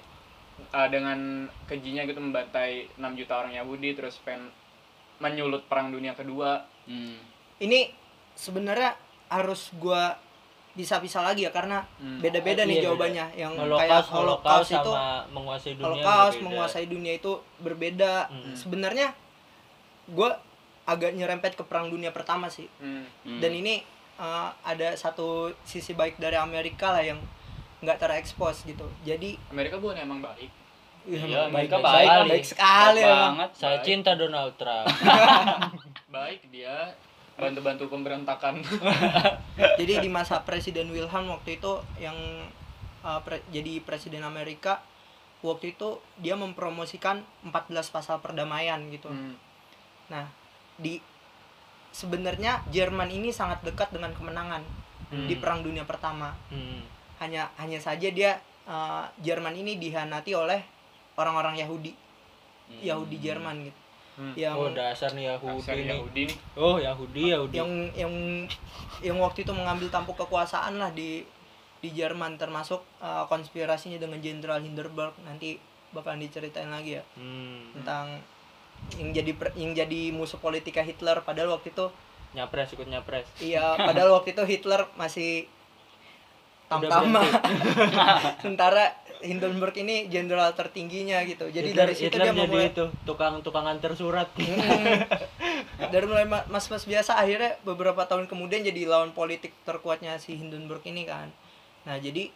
[0.71, 1.19] uh, dengan
[1.63, 4.49] kejinya gitu membantai 6 juta orang Yahudi terus pengen
[5.17, 7.15] menyulut perang dunia kedua Hmm.
[7.57, 7.91] ini
[8.33, 8.91] sebenarnya
[9.27, 10.17] harus gua
[10.73, 12.17] bisa-bisa lagi ya karena Hmm.
[12.17, 16.43] beda-beda nih Iya, jawabannya yang Holocaust, kayak Holocaust Holocaust itu sama menguasai dunia Holocaust berbeda.
[16.43, 18.53] menguasai dunia itu berbeda Hmm.
[18.53, 19.07] sebenarnya
[20.07, 20.35] gua
[20.83, 23.05] agak nyerempet ke perang dunia pertama sih Hmm.
[23.23, 23.39] Hmm.
[23.39, 25.27] dan ini uh, ada satu
[25.63, 27.21] sisi baik dari Amerika lah yang
[27.79, 30.49] nggak terekspos gitu jadi Amerika bukan emang baik
[31.05, 32.29] Iya, baik, Amerika baik, baik.
[32.29, 33.23] baik sekali Baik emang.
[33.35, 33.49] banget.
[33.53, 33.83] Saya Baik.
[33.83, 34.87] cinta Donald Trump.
[36.15, 36.93] baik dia
[37.33, 38.61] bantu-bantu pemberontakan
[39.79, 42.13] jadi di masa Presiden Wilhelm waktu itu yang
[43.01, 44.85] uh, pre- jadi Presiden Amerika
[45.41, 47.51] waktu itu dia mempromosikan 14
[47.89, 49.33] pasal perdamaian gitu Hmm.
[50.07, 50.29] nah
[50.75, 51.01] di
[51.89, 54.61] sebenarnya Jerman ini sangat dekat dengan kemenangan
[55.05, 55.25] Hmm.
[55.25, 56.81] di Perang Dunia Pertama Hmm.
[57.17, 60.61] hanya hanya saja dia uh, Jerman ini dihanati oleh
[61.15, 61.93] orang-orang Yahudi
[62.63, 62.79] Hmm.
[62.81, 63.79] Yahudi Jerman gitu
[64.13, 64.33] Hmm.
[64.35, 65.87] yang Oh dasar nih Yahudi Dasar nih.
[65.89, 67.55] Yahudi nih Oh Yahudi Yahudi.
[67.55, 68.13] yang yang
[69.01, 71.25] yang waktu itu mengambil tampuk kekuasaan lah di
[71.77, 75.57] di Jerman termasuk uh, konspirasinya dengan Jenderal Hindenburg nanti
[75.89, 77.73] bakalan diceritain lagi ya Hmm.
[77.73, 78.21] tentang
[78.93, 81.89] yang jadi per- yang jadi musuh politika Hitler padahal waktu itu
[82.33, 83.25] Nyapres ikut nyapres.
[83.39, 85.45] iya padahal waktu itu Hitler masih
[86.75, 87.21] tamtama
[88.41, 88.83] sementara
[89.19, 93.39] Hindenburg ini jenderal tertingginya gitu jadi Hitler, dari situ Hitler dia jadi memulai itu tukang
[93.39, 94.27] tukang antar surat.
[95.73, 95.89] Hmm.
[95.89, 100.83] dari mulai ma- mas-mas biasa akhirnya beberapa tahun kemudian jadi lawan politik terkuatnya si Hindenburg
[100.83, 101.33] ini kan
[101.81, 102.29] nah jadi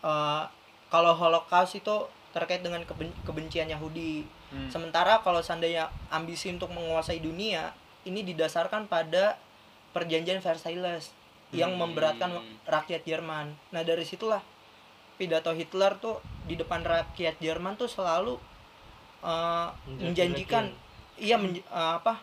[0.00, 0.42] eh,
[0.88, 1.96] kalau Holocaust itu
[2.30, 4.68] terkait dengan keben- kebencian Yahudi Hmm.
[4.68, 9.40] sementara kalau seandainya ambisi untuk menguasai dunia ini didasarkan pada
[9.90, 11.08] perjanjian Versailles
[11.52, 11.84] yang Hmm.
[11.84, 12.32] memberatkan
[12.64, 14.40] rakyat Jerman nah dari situlah
[15.14, 18.40] pidato Hitler tuh di depan rakyat Jerman tuh selalu
[19.22, 20.66] eh, menjanjikan
[21.14, 22.18] iya menj- eh, apa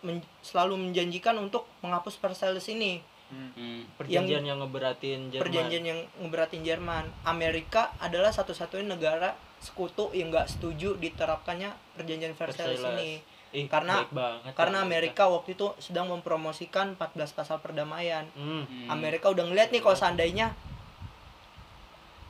[0.00, 3.50] men- selalu menjanjikan untuk menghapus Versailles ini Hmm.
[3.52, 3.80] Hmm.
[3.96, 5.42] perjanjian yang, ngeberatin Jerman.
[5.42, 12.78] perjanjian yang ngeberatin Jerman Amerika adalah satu-satunya negara sekutu yang nggak setuju diterapkannya perjanjian Versailles
[12.78, 12.94] Versailles.
[12.94, 13.10] ini
[13.54, 18.66] Ih, Karena- baik banget karena ya, Amerika waktu itu sedang mempromosikan 14 pasal perdamaian Hmm.
[18.66, 18.90] Hmm.
[18.90, 20.50] Amerika udah ngeliat nih kalau seandainya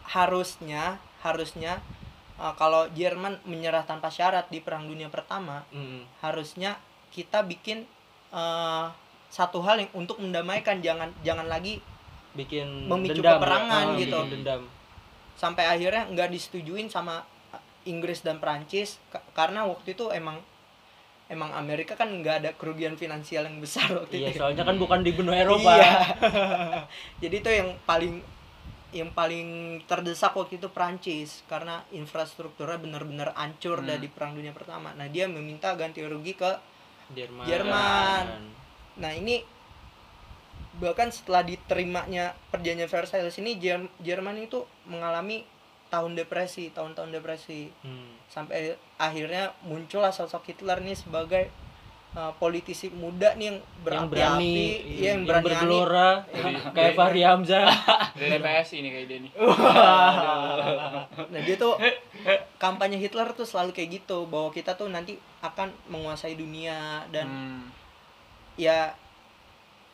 [0.06, 1.80] harusnya harusnya
[2.36, 6.04] uh, kalau Jerman menyerah tanpa syarat di Perang Dunia Pertama Hmm.
[6.20, 6.76] harusnya
[7.08, 7.88] kita bikin
[8.30, 8.92] uh,
[9.28, 11.80] satu hal yang untuk mendamaikan jangan jangan lagi
[12.32, 13.34] bikin Memicu dendam, ya.
[13.34, 14.18] peperangan Ah, gitu.
[14.20, 14.62] bikin dendam.
[15.34, 17.24] sampai akhirnya nggak disetujuin sama
[17.84, 20.38] Inggris dan Prancis Ka- karena waktu itu emang
[21.26, 25.00] emang Amerika kan nggak ada kerugian finansial yang besar waktu iya itu soalnya kan bukan
[25.00, 25.92] di benua Eropa Iya.
[27.24, 28.20] Jadi itu yang paling
[28.90, 29.48] yang paling
[29.84, 33.88] terdesak waktu itu Prancis karena infrastrukturnya benar-benar hancur Hmm.
[33.88, 34.94] dari Perang Dunia Pertama.
[34.94, 36.46] Nah, dia meminta ganti rugi ke
[37.10, 38.24] Jerman Jerman.
[38.94, 39.42] Nah, ini
[40.74, 45.42] bahkan setelah diterimanya perjanjian Versailles ini Jer- Jerman itu mengalami
[45.94, 47.70] tahun depresi, tahun-tahun depresi.
[47.80, 48.18] Hmm.
[48.26, 51.54] sampai akhirnya muncullah sosok Hitler nih sebagai
[52.12, 57.22] uh, politisi muda nih yang yang berani iya, yang berani bergelora Dari- kayak dari- Fahri
[57.22, 57.66] Hamzah.
[58.18, 59.32] Dari PSI ini kayak dia nih.
[61.24, 61.78] Nah dia tuh
[62.56, 67.62] kampanye Hitler tuh selalu kayak gitu bahwa kita tuh nanti akan menguasai dunia dan Hmm.
[68.56, 68.94] ya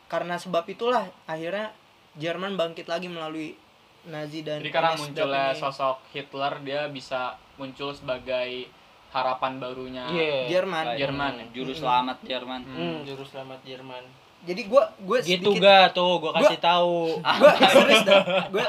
[0.07, 1.71] karena sebab itulah akhirnya
[2.13, 3.55] Jerman bangkit lagi melalui
[4.03, 5.59] Nazi dan jadi karena munculnya ini.
[5.59, 7.21] sosok Hitler dia bisa
[7.55, 8.65] muncul sebagai
[9.09, 10.95] harapan barunya iya Jerman.
[10.95, 11.45] Jerman ya?
[11.53, 12.61] Juru selamat Jerman.
[12.63, 14.03] hmm, juru selamat Jerman
[14.41, 18.65] Jadi gua gue gitu sedikit ga tuh gua kasih tahu gue serius dah gue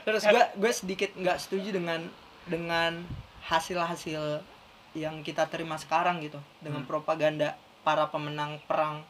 [0.00, 2.00] terus gue gue sedikit nggak setuju dengan
[2.44, 3.02] dengan
[3.42, 4.44] hasil-hasil
[4.94, 6.88] yang kita terima sekarang gitu dengan Hmm.
[6.88, 9.02] propaganda para pemenang perang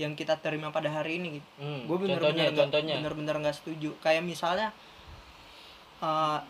[0.00, 1.48] yang kita terima pada hari ini gitu.
[1.60, 2.48] Hmm, gue bener-bener
[2.96, 3.92] bener-bener nggak setuju.
[4.00, 4.72] Kayak misalnya
[6.00, 6.40] eh,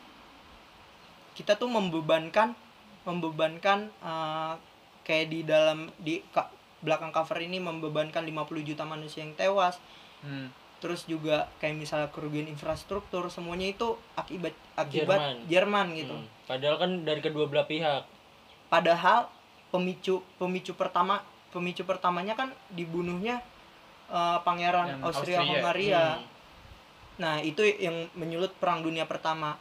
[1.34, 2.54] kita tuh membebankan
[3.02, 4.54] membebankan eh,
[5.02, 9.82] kayak di dalam di ka- belakang cover ini membebankan 50 juta manusia yang tewas.
[10.20, 10.52] Hmm.
[10.80, 15.36] terus juga kayak misalnya kerugian infrastruktur semuanya itu akibat akibat Jerman.
[15.44, 16.16] Jerman, gitu.
[16.16, 18.08] Hmm, padahal kan dari kedua belah pihak.
[18.72, 19.28] Padahal
[19.68, 23.42] pemicu pemicu pertama pemicu pertamanya kan dibunuhnya
[24.10, 25.48] eh, pangeran Yang Austria Austria.
[25.48, 26.28] Hongaria Hmm.
[27.20, 29.60] Nah, itu yang menyulut Perang Dunia Pertama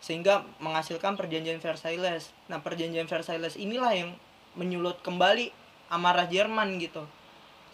[0.00, 2.32] sehingga menghasilkan perjanjian Versailles.
[2.48, 4.16] Nah, perjanjian Versailles inilah yang
[4.56, 5.52] menyulut kembali
[5.92, 7.04] amarah Jerman gitu.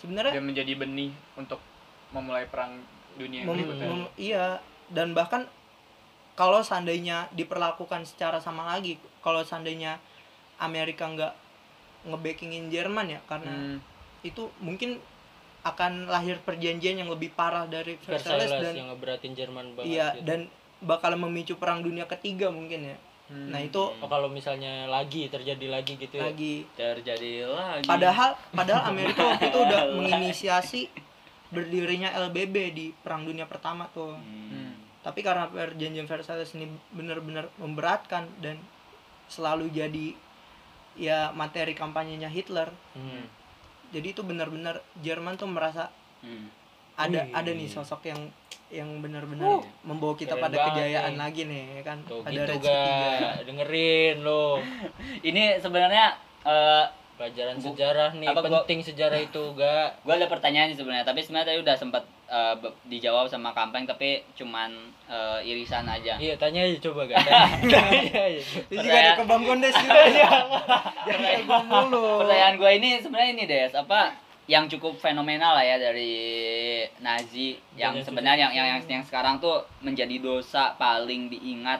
[0.02, 1.62] Sebenarnya dia menjadi benih untuk
[2.10, 2.82] memulai perang
[3.14, 4.58] dunia mem- berikutnya mem- iya
[4.90, 5.46] dan bahkan
[6.34, 10.02] kalau seandainya diperlakukan secara sama lagi, kalau seandainya
[10.58, 11.34] Amerika nggak
[12.02, 13.78] ngebackingin Jerman ya karena Hmm.
[14.20, 15.00] itu mungkin
[15.60, 20.06] akan lahir perjanjian yang lebih parah dari Versailles Versailles dan yang ngeberatin Jerman banget Iya,
[20.14, 20.24] gitu.
[20.24, 20.40] dan
[20.80, 22.96] bakal memicu perang dunia ketiga mungkin ya.
[23.28, 23.52] Hmm.
[23.52, 26.26] Nah, itu Oh, kalau misalnya lagi terjadi lagi gitu ya.
[26.26, 26.64] lagi.
[26.74, 27.84] Terjadi lagi.
[27.86, 30.80] Padahal padahal Amerika waktu itu udah menginisiasi
[31.48, 34.16] berdirinya LBB di perang dunia pertama tuh.
[34.16, 34.72] Hmm.
[35.00, 38.56] Tapi karena perjanjian Versailles ini benar-benar memberatkan dan
[39.26, 40.16] selalu jadi
[41.00, 42.68] ya materi kampanyenya Hitler.
[42.92, 43.24] Hmm.
[43.90, 45.88] Jadi itu benar-benar Jerman tuh merasa
[46.20, 46.52] Hmm.
[46.94, 47.32] ada Wih.
[47.32, 48.20] ada nih sosok yang
[48.68, 51.18] yang benar-benar membawa kita keren pada banget kejayaan nih.
[51.18, 51.98] lagi nih ya kan.
[52.04, 53.18] Tuh ada gitu ga ketiga.
[53.42, 54.60] dengerin lo
[55.28, 56.06] Ini sebenarnya
[56.42, 56.84] eh
[57.20, 61.04] pelajaran Bu- sejarah nih apa gua- penting sejarah itu ga gue ada pertanyaan sih sebenarnya
[61.04, 64.72] tapi sebenarnya tadi udah sempat eh, be- dijawab sama kampeng tapi cuman
[65.04, 66.16] eh, irisan aja.
[66.16, 67.76] Iya tanya aja coba ga tanya
[68.24, 70.00] aja Ini juga ada ke Bang Gondes juga.
[71.04, 72.24] Jangan kayak gua mulu.
[72.24, 76.16] pertanyaan gue ini sebenarnya ini des apa yang cukup fenomenal lah ya dari
[76.98, 81.78] Nazi yang Banyak sebenarnya yang, yang yang yang sekarang tuh menjadi dosa paling diingat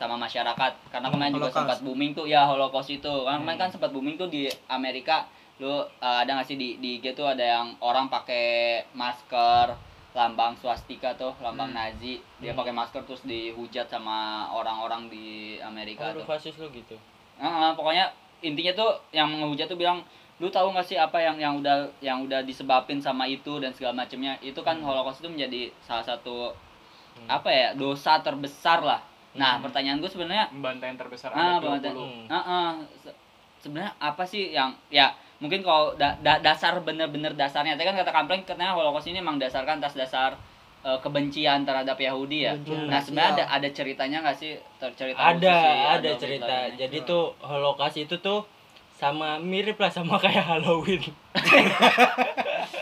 [0.00, 1.60] sama masyarakat karena Hmm, kemarin juga Holocaust.
[1.60, 3.62] sempat booming tuh ya Holocaust itu karena kemarin Hmm.
[3.62, 7.28] kan sempat booming tuh di Amerika lu eh, ada nggak sih di di IG tuh
[7.28, 8.48] ada yang orang pakai
[8.94, 9.76] masker
[10.10, 11.76] lambang swastika tuh lambang Hmm.
[11.76, 12.58] Nazi dia Hmm.
[12.58, 14.18] pakai masker terus dihujat sama
[14.50, 15.26] orang-orang di
[15.60, 16.96] Amerika oh, tuh fasis lu gitu
[17.36, 18.08] Heeh, pokoknya
[18.40, 20.00] intinya tuh yang menghujat tuh bilang
[20.36, 23.92] lu tahu nggak sih apa yang yang udah yang udah disebabin sama itu dan segala
[23.94, 24.88] macamnya itu kan Hmm.
[24.88, 26.56] holocaust itu menjadi salah satu
[27.12, 27.28] Hmm.
[27.28, 29.62] apa ya dosa terbesar lah nah Hmm.
[29.62, 32.26] pertanyaan gue sebenarnya pembantaian terbesar ah abad banget 20 Hmm.
[32.26, 33.16] Heeh, se-
[33.60, 38.10] sebenarnya apa sih yang ya mungkin kalau da- da- dasar bener-bener dasarnya tadi kan kata
[38.10, 40.34] kampleng katanya holocaust ini emang dasarkan atas dasar
[40.80, 42.52] eh, kebencian terhadap Yahudi ya.
[42.54, 42.88] Kebencian.
[42.88, 44.52] Nah sebenarnya ada ada ceritanya nggak sih?
[44.74, 46.56] Ter- cerita ada khusus si ada cerita.
[46.74, 48.40] jadi tuh holocaust itu tuh
[48.90, 51.04] sama mirip lah sama kayak Halloween.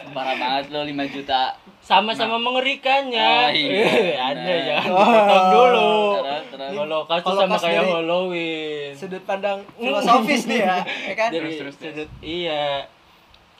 [0.08, 1.52] Parah banget lo 5 juta.
[1.80, 3.22] Sama-sama mengerikannya.
[3.22, 3.86] Oh, iya,
[4.30, 5.46] ada jangan Oh.
[5.48, 5.90] dulu.
[6.18, 6.74] Terus, terus.
[6.76, 11.28] holocaust tuh sama Holocaust kayak dari- Halloween Sudut pandang filosofis nih ya, ya kan?
[11.30, 11.94] dari Terus, terus, terus.
[11.94, 12.62] sudut iya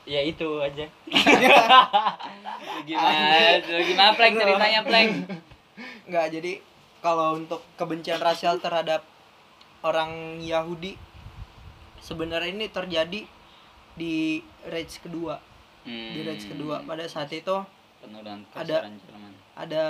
[0.04, 0.86] ya itu aja
[2.88, 5.10] gimana gimana pleng ceritanya pleng
[6.04, 6.52] Enggak, jadi
[6.98, 9.04] kalau untuk kebencian rasial terhadap
[9.80, 10.98] orang Yahudi
[12.00, 13.22] sebenarnya ini terjadi
[13.92, 15.38] di Reich kedua.
[15.84, 16.10] Hmm.
[16.10, 17.54] Di Reich kedua pada saat itu
[18.00, 19.84] penuh dengan Ada- Jerman ada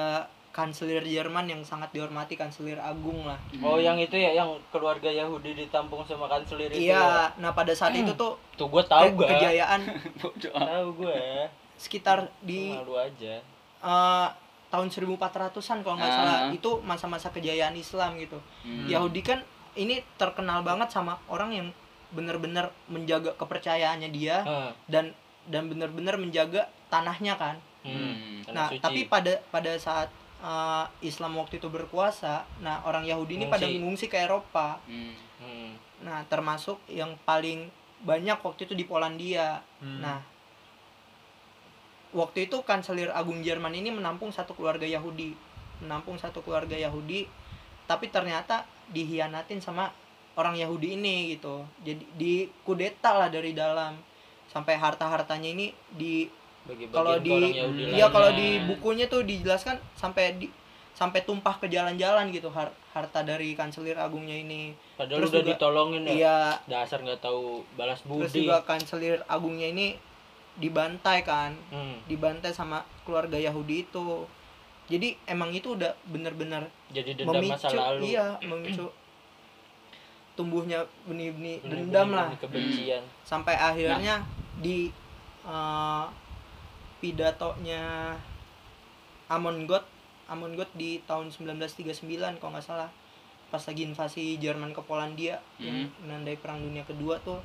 [0.51, 5.55] kanselir Jerman yang sangat dihormati kanselir agung lah Oh yang itu ya yang keluarga Yahudi
[5.55, 6.87] ditampung sama kanselir itu.
[6.87, 6.95] ya?
[6.95, 9.27] iya nah pada saat itu tuh Tuh gue tahu ke- gue.
[9.29, 9.81] kejayaan
[10.43, 11.19] Tahu gue.
[11.75, 13.39] sekitar di Malu aja.
[13.79, 14.29] eh,
[14.69, 16.19] tahun 1400-an kalau nggak Ah.
[16.19, 18.85] salah itu masa-masa kejayaan Islam gitu Hmm.
[18.85, 19.41] Yahudi kan
[19.73, 21.69] ini terkenal banget sama orang yang
[22.11, 24.73] benar-benar menjaga kepercayaannya dia Hah.
[24.87, 27.95] dan dan benar-benar menjaga tanahnya kan Hmm.
[27.95, 28.39] Hmm.
[28.43, 28.83] Tanah nah suci.
[28.83, 34.07] tapi pada pada saat uh, Islam waktu itu berkuasa nah orang Yahudi ini pada Mengungsi.
[34.07, 35.15] ke Eropa Hmm.
[35.39, 35.71] Hmm.
[36.03, 37.71] nah termasuk yang paling
[38.03, 40.03] banyak waktu itu di Polandia Hmm.
[40.03, 40.19] nah
[42.11, 45.37] waktu itu kanselir agung Jerman ini menampung satu keluarga Yahudi
[45.85, 47.29] menampung satu keluarga Yahudi
[47.85, 49.93] tapi ternyata dihianatin sama
[50.35, 53.95] orang Yahudi ini gitu jadi di kudeta lah dari dalam
[54.49, 56.25] sampai harta hartanya ini di
[56.89, 57.33] kalau di
[57.91, 60.47] iya kalau di bukunya tuh dijelaskan sampai di
[60.93, 65.51] sampai tumpah ke jalan-jalan gitu har- harta dari kanselir agungnya ini Padahal terus udah juga-
[65.55, 66.13] ditolongin ya.
[66.13, 68.43] iya Dasar nggak tahu balas terus budi.
[68.43, 69.95] juga kanselir agungnya ini
[70.55, 72.03] dibantai kan Hmm.
[72.05, 74.27] dibantai sama keluarga Yahudi itu
[74.87, 78.01] jadi emang itu udah bener-bener Jadi dendam masa memicu lalu.
[78.05, 78.87] iya memicu
[80.35, 83.03] tumbuhnya benih-benih dendam lah Kebencian.
[83.23, 84.23] sampai akhirnya
[84.57, 84.91] di
[85.45, 86.05] eh,
[86.99, 88.15] pidatonya
[89.29, 89.85] Amon God
[90.29, 92.05] Amon God di tahun 1939
[92.37, 92.93] kalau nggak salah.
[93.49, 97.41] Pas lagi invasi Jerman ke Polandia yang menandai perang dunia kedua tuh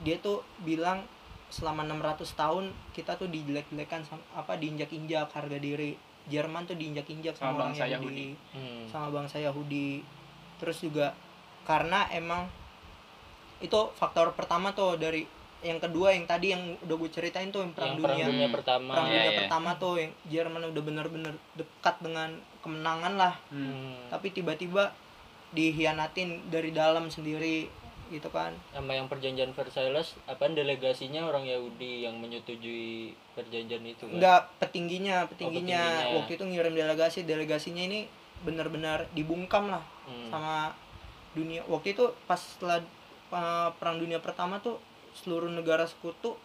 [0.00, 1.04] dia tuh bilang
[1.52, 2.64] selama 600 tahun
[2.96, 6.00] kita tuh dijelek-jelekan apa diinjak-injak harga diri.
[6.28, 8.84] Jerman tuh diinjak-injak Sama sama, orang bangsa Yahudi, Hmm.
[8.88, 10.00] sama bangsa Yahudi.
[10.60, 11.12] Terus juga
[11.64, 12.48] karena emang
[13.60, 15.24] itu faktor pertama tuh dari
[15.60, 18.46] yang kedua yang tadi yang udah gue ceritain tuh yang perang Yang perang dunia dunia
[18.46, 18.54] Hmm.
[18.54, 18.90] pertama.
[18.92, 19.38] perang dunia iya.
[19.40, 24.06] pertama tuh yang Jerman udah bener-bener dekat dengan kemenangan lah Hmm.
[24.08, 24.94] Tapi tiba-tiba
[25.52, 27.66] dihianatin dari dalam sendiri
[28.08, 34.14] gitu kan sama yang perjanjian Versailles apa delegasinya orang Yahudi yang menyetujui perjanjian itu kan?
[34.14, 36.16] enggak petingginya petingginya petingginya.
[36.16, 38.08] waktu itu ngirim delegasi delegasinya ini
[38.40, 40.30] benar-benar dibungkam lah Hmm.
[40.30, 40.72] sama
[41.34, 42.80] dunia waktu itu pas setelah
[43.28, 44.80] uh, perang dunia pertama tuh
[45.24, 46.38] seluruh negara sekutu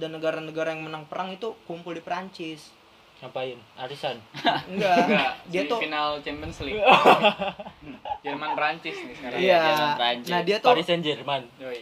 [0.00, 2.74] dan negara-negara yang menang perang itu kumpul di Perancis
[3.22, 4.18] ngapain arisan
[4.74, 6.82] enggak Enggak, dia di tuh final Champions League.
[8.24, 9.38] Jerman Prancis nih sekarang.
[9.38, 10.32] iya Jerman, Perancis.
[10.32, 11.80] nah dia tuh Paris Saint Germain Yoi.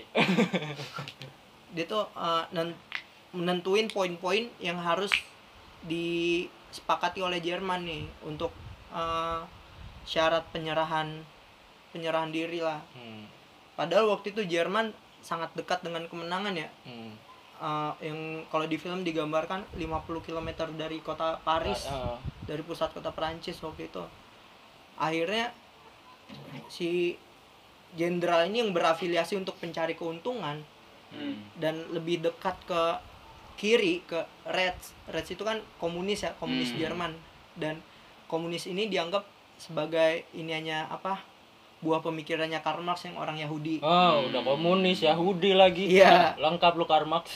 [1.75, 2.79] dia tuh uh, nen-
[3.33, 5.11] menentuin poin-poin yang harus
[5.89, 8.53] disepakati oleh Jerman nih untuk
[8.93, 9.43] uh,
[10.05, 11.25] syarat penyerahan
[11.97, 13.25] penyerahan diri lah hmm.
[13.75, 17.15] padahal waktu itu Jerman sangat dekat dengan kemenangan ya Hmm.
[17.57, 18.19] Uh, yang
[18.51, 19.87] kalau di film digambarkan 50
[20.21, 22.19] km dari kota Paris Ah, ah.
[22.43, 24.03] dari pusat kota Prancis waktu itu
[24.97, 25.55] akhirnya
[26.67, 27.15] si
[27.93, 30.59] jenderal ini yang berafiliasi untuk pencari keuntungan
[31.13, 31.37] Hmm.
[31.55, 32.83] dan lebih dekat ke
[33.55, 36.81] kiri ke Reds Reds itu kan komunis ya komunis Hmm.
[36.81, 37.13] Jerman
[37.55, 37.79] dan
[38.27, 39.21] komunis ini dianggap
[39.55, 41.21] sebagai iniannya apa
[41.83, 45.91] buah pemikirannya Karl Marx yang orang Yahudi Oh, udah komunis Yahudi lagi.
[45.91, 46.39] Iya.
[46.39, 47.35] Lengkap lu Karl Marx.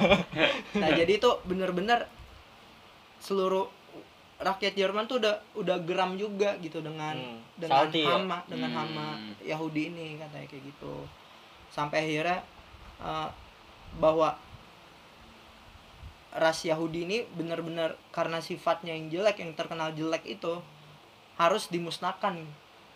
[0.80, 2.06] nah jadi itu bener-bener
[3.18, 3.66] seluruh
[4.38, 7.38] rakyat Jerman tuh udah udah geram juga gitu dengan Hmm.
[7.58, 8.16] dengan Salty ya?
[8.16, 8.78] hama dengan Hmm.
[8.80, 9.06] hama
[9.42, 10.94] Yahudi ini katanya kayak gitu
[11.68, 12.40] sampai akhirnya
[13.00, 13.28] eh,
[13.96, 14.38] bahwa
[16.30, 20.62] ras Yahudi ini benar-benar karena sifatnya yang jelek yang terkenal jelek itu
[21.36, 22.38] harus dimusnahkan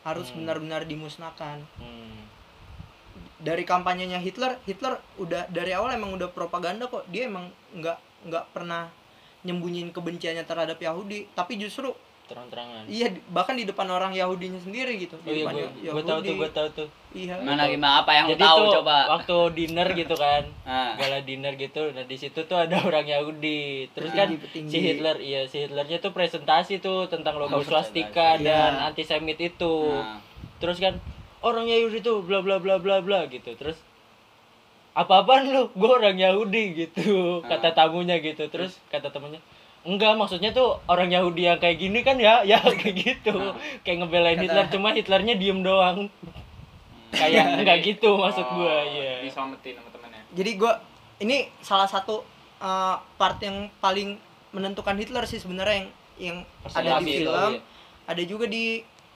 [0.05, 0.45] harus Hmm.
[0.45, 2.29] benar-benar dimusnahkan Hmm.
[3.41, 8.45] dari kampanyenya Hitler Hitler udah dari awal emang udah propaganda kok dia emang nggak nggak
[8.57, 8.89] pernah
[9.45, 11.93] nyembunyiin kebenciannya terhadap Yahudi tapi justru
[12.25, 12.89] Terang-terangan.
[12.89, 16.03] iya bahkan di depan orang Yahudinya sendiri gitu Oh di iya, depan gue Ya- gue
[16.03, 16.31] tahu tuh, Yahudi.
[16.35, 16.89] gue tahu tuh.
[17.13, 18.97] iya Gimana gimana apa yang Jadi tahu tuh coba?
[19.11, 20.93] waktu dinner gitu kan, Ah.
[20.95, 21.83] gala dinner gitu.
[21.91, 23.63] Nah di situ tuh ada orang Yahudi.
[23.91, 24.73] Terus kan Petinggi-petinggi.
[24.73, 28.47] si Hitler, iya si Hitlernya tuh presentasi tuh tentang logo Oh, swastika presentasi.
[28.47, 28.87] dan Iya.
[28.89, 29.75] antisemit itu.
[29.91, 30.17] Nah.
[30.57, 30.97] Terus kan
[31.41, 33.53] orang Yahudi tuh bla bla bla bla bla gitu.
[33.53, 33.77] Terus
[34.93, 35.63] apa-apaan lu?
[35.73, 37.43] Gue orang Yahudi gitu.
[37.43, 37.75] Kata Ah.
[37.77, 38.47] tamunya gitu.
[38.47, 39.45] Terus kata temennya
[39.85, 43.37] Enggak, maksudnya tuh orang Yahudi yang kayak gini kan ya, ya kayak gitu.
[43.81, 46.09] Kayak ngebelain Kata- Hitler, cuma Hitlernya diem doang.
[47.11, 49.23] Kayak enggak gitu maksud gua, Oh, iya.
[49.23, 50.23] Diselamatin sama temennya.
[50.33, 50.73] jadi gua
[51.17, 52.27] ini salah satu
[52.59, 54.19] uh, part yang paling
[54.51, 57.61] menentukan Hitler sih sebenarnya yang yang ada di Personality itu, film iya.
[58.05, 58.65] ada juga di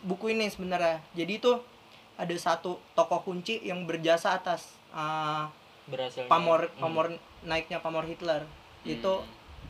[0.00, 1.52] buku ini sebenarnya jadi itu
[2.14, 5.50] ada satu tokoh kunci yang berjasa atas uh,
[5.84, 6.26] Berhasil.
[6.26, 6.78] pamor Hmm.
[6.80, 7.06] pamor
[7.40, 8.46] naiknya pamor Hitler
[8.84, 9.12] itu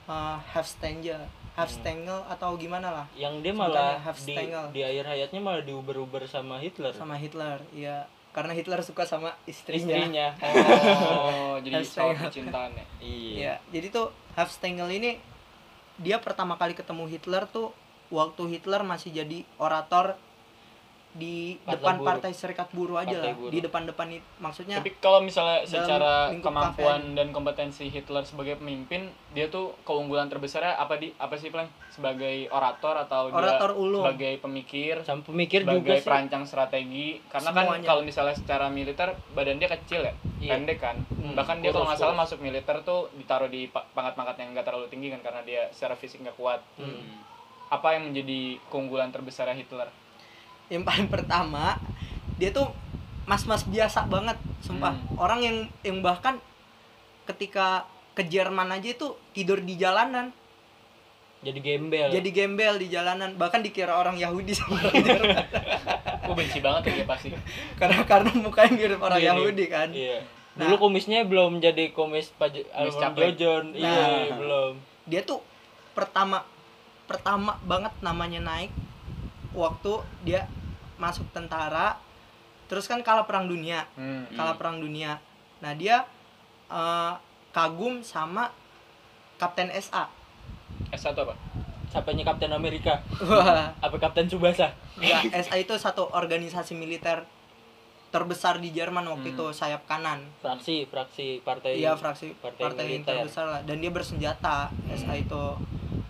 [0.08, 1.28] uh, Hefstengel
[1.58, 3.06] half stengel atau gimana lah?
[3.18, 4.38] Yang dia malah half di,
[4.70, 6.94] di akhir hayatnya malah diuber-uber sama Hitler.
[6.94, 8.06] Sama Hitler iya.
[8.30, 10.28] Karena Hitler suka sama istrinya, istrinya.
[11.18, 12.86] Oh, jadi Half soal percintaan ya.
[13.02, 13.34] iya.
[13.34, 15.18] Iya, jadi tuh Hafstengel ini
[15.98, 17.74] dia pertama kali ketemu Hitler tuh
[18.14, 20.14] waktu Hitler masih jadi orator
[21.18, 22.08] di Partai depan buruh.
[22.08, 23.50] Partai Serikat Buruh aja Partai lah, buruh.
[23.50, 29.46] di depan-depan itu maksudnya Tapi kalau misalnya secara kemampuan dan kompetensi Hitler sebagai pemimpin, dia
[29.46, 31.66] tuh keunggulan terbesarnya apa di apa sih Pleng?
[31.90, 34.02] Sebagai orator atau orator dia ulung.
[34.06, 37.08] sebagai pemikir, sama pemikir juga sebagai sih perancang strategi?
[37.26, 37.86] Karena kan Semuanya.
[37.86, 40.54] kalau misalnya secara militer badan dia kecil ya, Iya.
[40.54, 40.96] pendek kan.
[41.10, 44.64] Hmm, Bahkan dia kalau nggak salah masuk militer tuh ditaruh di pa- pangkat-pangkat yang nggak
[44.64, 46.62] terlalu tinggi kan karena dia secara fisik nggak kuat.
[46.76, 47.26] Hmm.
[47.68, 49.90] Apa yang menjadi keunggulan terbesarnya Hitler?
[50.68, 51.76] Yang paling pertama
[52.36, 52.70] dia tuh
[53.24, 54.94] mas-mas biasa banget, sumpah.
[54.94, 55.16] Hmm.
[55.16, 56.40] Orang yang yang bahkan
[57.24, 60.32] ketika ke Jerman aja itu tidur di jalanan,
[61.38, 65.36] jadi gembel jadi gembel di jalanan, bahkan dikira orang Yahudi sama orang Jerman.
[66.20, 67.28] Gue benci banget ya pasti.
[67.74, 69.88] karena karena mukanya mirip orang Iya, Yahudi kan.
[69.90, 70.18] iya
[70.50, 70.66] Nah.
[70.66, 73.38] dulu kumisnya belum jadi kumis Paj Kumis Almarhum caplek.
[73.38, 73.94] Jojon iya
[74.26, 74.36] Nah.
[74.36, 74.72] belum
[75.06, 75.38] dia tuh
[75.94, 76.42] pertama
[77.06, 78.74] pertama banget namanya naik
[79.50, 80.50] waktu dia
[80.98, 81.96] masuk tentara
[82.66, 84.28] terus kan kalah perang dunia Hmm.
[84.30, 85.16] kalah perang dunia
[85.58, 86.04] nah dia
[86.68, 87.12] eh,
[87.50, 88.52] kagum sama
[89.36, 90.10] Kapten SA
[90.90, 91.34] S1 apa?
[91.88, 93.00] siapanya Kapten Amerika
[93.78, 97.24] apa Kapten Subasa enggak SA itu satu organisasi militer
[98.08, 99.34] terbesar di Jerman waktu Hmm.
[99.34, 103.14] itu sayap kanan fraksi fraksi partai Iya fraksi partai partai, yang militer.
[103.16, 105.44] terbesar lah dan dia bersenjata SA itu.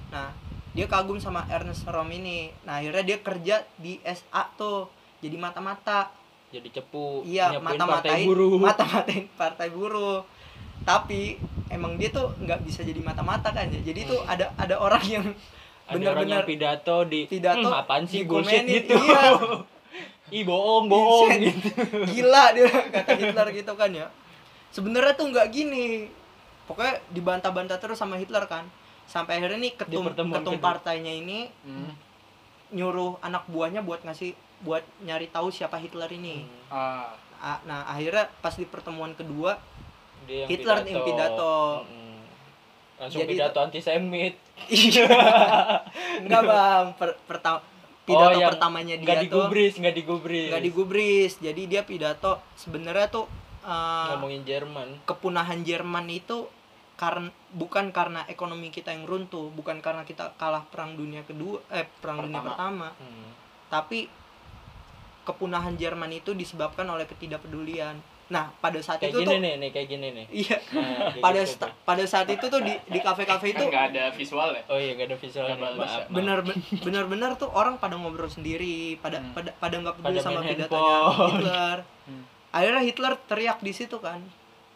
[0.08, 0.30] Nah
[0.78, 2.54] dia kagum sama Ernest Rom ini.
[2.62, 4.86] Nah akhirnya dia kerja di SA tuh
[5.18, 6.14] jadi mata-mata.
[6.48, 10.22] jadi cepu Iya mata-matain buruh mata-matain partai buruh.
[10.86, 11.36] Tapi
[11.68, 13.82] emang dia tuh nggak bisa jadi mata-mata kan ya.
[13.82, 15.26] Jadi tuh ada ada orang yang
[15.88, 19.40] benar-benar pidato di pidato "Hmm, apaan sih bullshit gitu iya.
[20.36, 21.68] ih bohong bohong gitu
[22.12, 24.12] gila dia kata Hitler gitu kan ya
[24.68, 26.12] sebenarnya tuh nggak gini
[26.68, 28.68] pokoknya dibantah-bantah terus sama Hitler kan
[29.08, 30.60] sampai akhirnya nih ketum ketum kedua.
[30.60, 31.96] partainya ini Hmm.
[32.70, 37.16] nyuruh anak buahnya buat ngasih buat nyari tahu siapa Hitler ini Ah.
[37.38, 39.56] Ah, nah akhirnya pas di pertemuan kedua
[40.26, 41.86] Dia yang Hitler yang pidato.
[41.86, 42.18] Mm-mm.
[42.98, 44.34] langsung Jadi pidato antisemit
[46.18, 47.58] enggak bang per, pertama
[48.02, 53.26] pidato Oh, pertamanya dia tuh digubris nggak digubris nggak digubris jadi dia pidato sebenarnya tuh
[53.62, 56.48] eh, ngomongin Jerman kepunahan Jerman itu
[56.98, 61.86] karena bukan karena ekonomi kita yang runtuh, bukan karena kita kalah perang dunia kedua eh
[61.96, 62.50] perang dunia Pertama.
[62.50, 63.30] pertama, Hmm.
[63.68, 64.10] tapi
[65.22, 68.00] kepunahan Jerman itu disebabkan oleh ketidakpedulian.
[68.28, 71.22] Nah, pada saat kayak itu gini tuh nih nih kayak gini nih iya, Nah, kayak
[71.22, 74.48] pada gitu sta- pada saat itu tuh di di kafe-kafe itu Kan nggak ada visual
[74.50, 74.62] ya?
[74.66, 75.96] oh iya nggak ada visualnya Nggak bagus maaf, ya.
[75.98, 76.12] maaf.
[76.12, 76.38] benar
[76.78, 79.32] benar-benar tuh orang pada ngobrol sendiri, pada Hmm.
[79.32, 80.96] pada pada nggak peduli Pada sama pidatonya.
[81.30, 81.78] Hitler.
[82.04, 82.22] Hmm.
[82.50, 84.20] Akhirnya Hitler teriak di situ kan.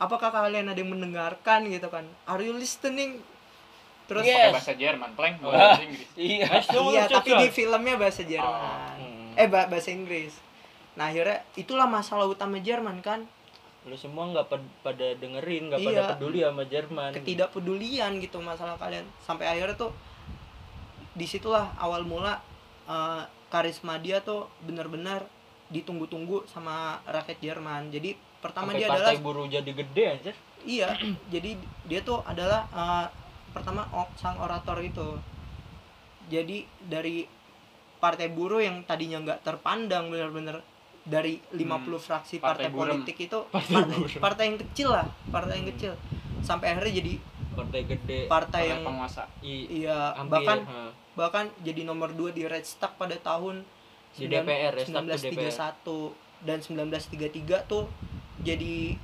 [0.03, 2.03] Apakah kalian ada yang mendengarkan gitu kan?
[2.25, 3.23] Are you listening?
[4.05, 4.51] Terus Yes.
[4.51, 5.63] Pakai bahasa Jerman, pleng, bukan Wah.
[5.71, 6.09] bahasa Inggris.
[6.19, 6.47] iya
[6.91, 8.95] iya, tapi di filmnya bahasa Jerman.
[8.99, 9.31] Hmm.
[9.35, 10.35] Eh ba- bahasa Inggris.
[10.93, 13.25] Nah, akhirnya itulah masalah utama Jerman kan,
[13.83, 15.89] lu semua nggak ped- pada dengerin nggak Iya.
[15.89, 19.07] pada peduli sama Jerman ketidakpedulian gitu masalah kalian.
[19.19, 19.91] Sampai akhirnya tuh
[21.13, 22.43] di situlah awal mula
[22.85, 25.23] eh, karisma dia tuh benar-benar
[25.69, 26.75] ditunggu-tunggu sama
[27.05, 27.89] rakyat Jerman.
[27.89, 30.33] Jadi pertama Sampai dia adalah partai buruh jadi gede aja
[30.67, 30.89] iya,
[31.35, 33.07] jadi dia tuh adalah eh,
[33.53, 33.87] pertama
[34.17, 35.19] sang orator itu.
[36.33, 37.27] Jadi dari
[38.01, 40.65] partai buruh yang tadinya nggak terpandang benar-benar
[41.03, 45.67] dari 50 fraksi partai partai, politik itu Partai partai, partai yang kecil lah, partai yang
[45.69, 45.73] Hmm.
[45.77, 45.93] kecil.
[46.43, 47.15] Sampai akhirnya jadi
[47.53, 49.29] partai gede partai yang penguasa.
[49.45, 50.89] I, iya hampir, bahkan ha.
[51.13, 53.63] bahkan jadi nomor 2 di Reichstag pada tahun
[54.17, 55.05] Di 9 DPR, Reichstag
[55.85, 57.87] tuh 1931 dan 1933 tuh
[58.43, 58.99] jadi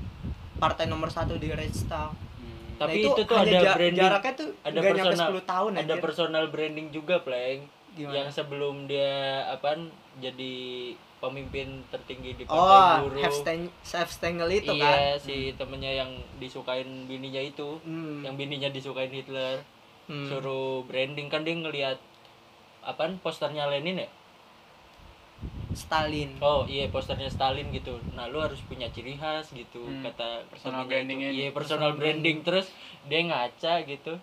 [0.57, 2.11] partai nomor satu di Reichstag.
[2.11, 2.76] Hmm.
[2.76, 5.82] tapi Nah, itu, tuh ada ja- branding jaraknya tuh ada nyampe personal- 10 tahun ada
[5.84, 5.99] anjir.
[6.01, 7.61] personal branding juga pleng
[7.93, 8.14] Gimana?
[8.14, 9.14] yang sebelum dia
[9.49, 10.55] apaan jadi
[11.18, 15.18] pemimpin tertinggi di oh, partai buruh Hefsteng- Hefstengel itu iya kan.
[15.18, 18.22] si temennya yang disukain bininya itu Hmm.
[18.22, 19.59] yang bininya disukain Hitler
[20.07, 20.26] Hmm.
[20.26, 21.99] suruh branding kan dia ngelihat
[22.80, 24.09] apaan posternya Lenin ya
[25.79, 26.31] Stalin.
[26.41, 30.83] oh iya posternya Stalin gitu nah lu harus punya ciri khas gitu Hmm, kata personal
[30.83, 31.33] temennya brandingnya itu.
[31.33, 31.41] nih.
[31.41, 32.66] iya personal Personal branding terus
[33.05, 34.14] dia ngaca gitu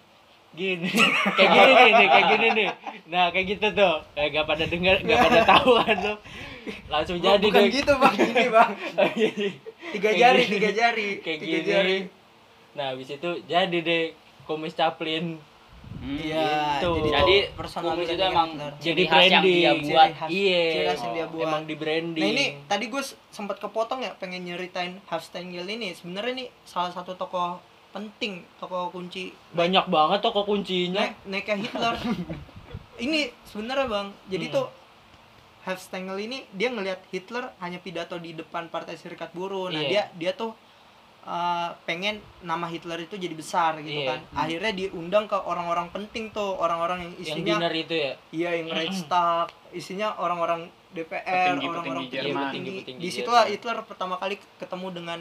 [0.51, 0.88] gini
[1.38, 2.70] kayak gini nih, nih kayak gini nih
[3.06, 6.16] nah kayak gitu tuh eh, gak pada denger gak pada tahu kan lu
[6.88, 8.72] langsung Oh, jadi bukan deh gitu bang, ini bang.
[9.93, 10.51] Tiga Kayak jari, gini.
[10.51, 11.97] tiga jari, kayak tiga gini jari.
[12.74, 14.03] nah habis itu jadi deh
[14.43, 15.55] komis Chaplin Hmm.
[15.97, 16.91] Iya, Gitu.
[16.91, 18.49] jadi, Jadi tuh personal kumis itu branding emang.
[18.77, 19.55] Jadi khas yang branding.
[19.55, 20.09] dia buat.
[20.27, 20.63] Iya.
[20.65, 21.45] ciri khas yang dia buat.
[21.45, 22.21] Emang di branding.
[22.21, 27.13] Nah ini tadi gue sempat kepotong ya pengen nyeritain Hafstengel ini sebenarnya ini salah satu
[27.13, 27.57] tokoh
[27.89, 31.15] penting tokoh kunci banyak banget toko kuncinya.
[31.23, 31.95] naiknya Hitler
[32.99, 34.53] ini sebenarnya bang jadi Hmm.
[34.53, 34.67] tuh
[35.63, 40.11] Hafstengel ini dia ngelihat Hitler hanya pidato di depan Partai Serikat Buruh nah Iya.
[40.11, 40.51] dia dia tuh
[41.26, 44.07] uh, pengen nama Hitler itu jadi besar gitu Iya.
[44.07, 48.11] kan akhirnya diundang ke orang-orang penting tuh orang-orang yang Yang isinya dinner itu ya.
[48.32, 52.47] iya yang Reichstag isinya orang-orang DPR orang-orang Jerman.
[52.47, 53.53] petinggi Petinggi-petinggi di situlah Jerman.
[53.57, 55.19] Hitler pertama kali ketemu dengan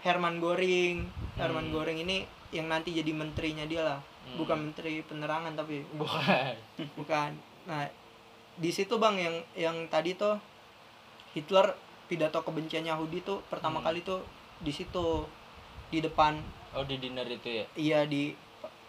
[0.00, 0.96] Hermann Göring
[1.34, 1.74] Hermann Hmm.
[1.74, 4.38] Göring ini yang nanti jadi menterinya dia lah Hmm.
[4.38, 6.54] bukan menteri penerangan tapi Bukan.
[6.98, 7.30] bukan
[7.62, 7.86] nah
[8.54, 10.38] di situ bang yang yang tadi tuh
[11.32, 11.72] Hitler
[12.04, 13.86] pidato kebencian Yahudi tuh pertama Hmm.
[13.86, 14.20] kali tuh
[14.62, 15.26] di situ
[15.88, 16.38] di depan
[16.72, 17.64] Oh di dinner itu ya.
[17.74, 18.32] iya di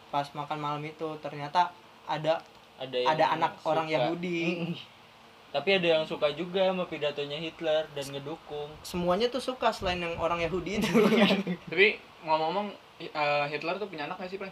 [0.07, 1.73] pas makan malam itu ternyata
[2.05, 2.39] ada
[2.75, 3.67] Ada yang ada anak suka.
[3.67, 4.39] orang Yahudi
[5.53, 8.73] Tapi ada yang suka juga sama pidatonya Hitler dan ngedukung.
[8.81, 10.89] semuanya tuh suka selain yang orang Yahudi itu
[11.69, 14.49] Tapi ngomong-ngomong eh, Hitler tuh punya anak gak sih, Pre?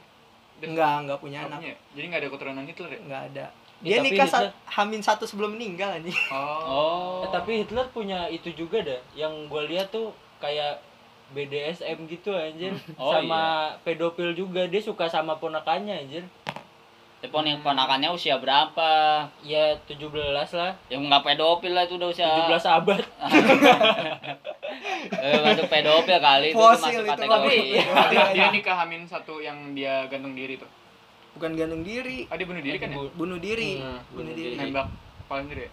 [0.60, 1.78] enggak enggak punya Nggak anak punya ya?
[1.92, 3.00] Jadi nggak ada keturunan Hitler ya?
[3.02, 3.46] enggak ada
[3.82, 6.62] Ya, dia nikah Hitler- saat hamin satu sebelum meninggal nih Oh.
[6.70, 7.26] Oh.
[7.26, 9.02] Eh, tapi Hitler punya itu juga dah.
[9.12, 10.78] Yang gue lihat tuh kayak
[11.32, 12.76] BDSM gitu anjir.
[12.96, 13.42] Oh, sama
[13.82, 16.24] pedofil juga dia suka sama ponakannya anjir.
[17.18, 18.90] Telepon yang ponakannya usia berapa?
[19.42, 20.10] Ya 17
[20.52, 20.74] lah.
[20.88, 22.98] Yang nggak pedofil lah itu udah usia 17 abad.
[25.22, 27.58] eh, masuk pedofil kali itu, Fosil masuk itu, kategori.
[27.86, 30.70] Berarti dia nikah hamin satu yang dia gantung diri tuh.
[31.32, 32.98] bukan gantung diri Ah dia bunuh diri kan ya?
[32.98, 34.60] Bu- bunuh diri Hmm, bunuh bunuh diri diri.
[34.68, 34.86] Nembak
[35.24, 35.72] kepala sendiri ya?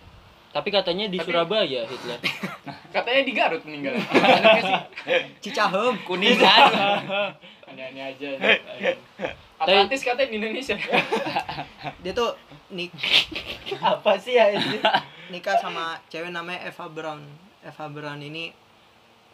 [0.48, 2.20] Tapi katanya di Tapi- Surabaya Hitler.
[2.94, 4.00] Katanya di Garut meninggal.
[4.16, 4.78] Anaknya sih.
[5.44, 6.72] Cicahem Kuningan.
[7.68, 8.30] Aneh-aneh aja.
[9.60, 10.72] Atlantis katanya di Indonesia.
[12.02, 12.32] dia tuh
[12.72, 12.94] nik
[13.76, 14.54] Apa sih ya
[15.28, 17.20] nikah sama cewek namanya Eva Braun
[17.60, 18.54] Eva Braun ini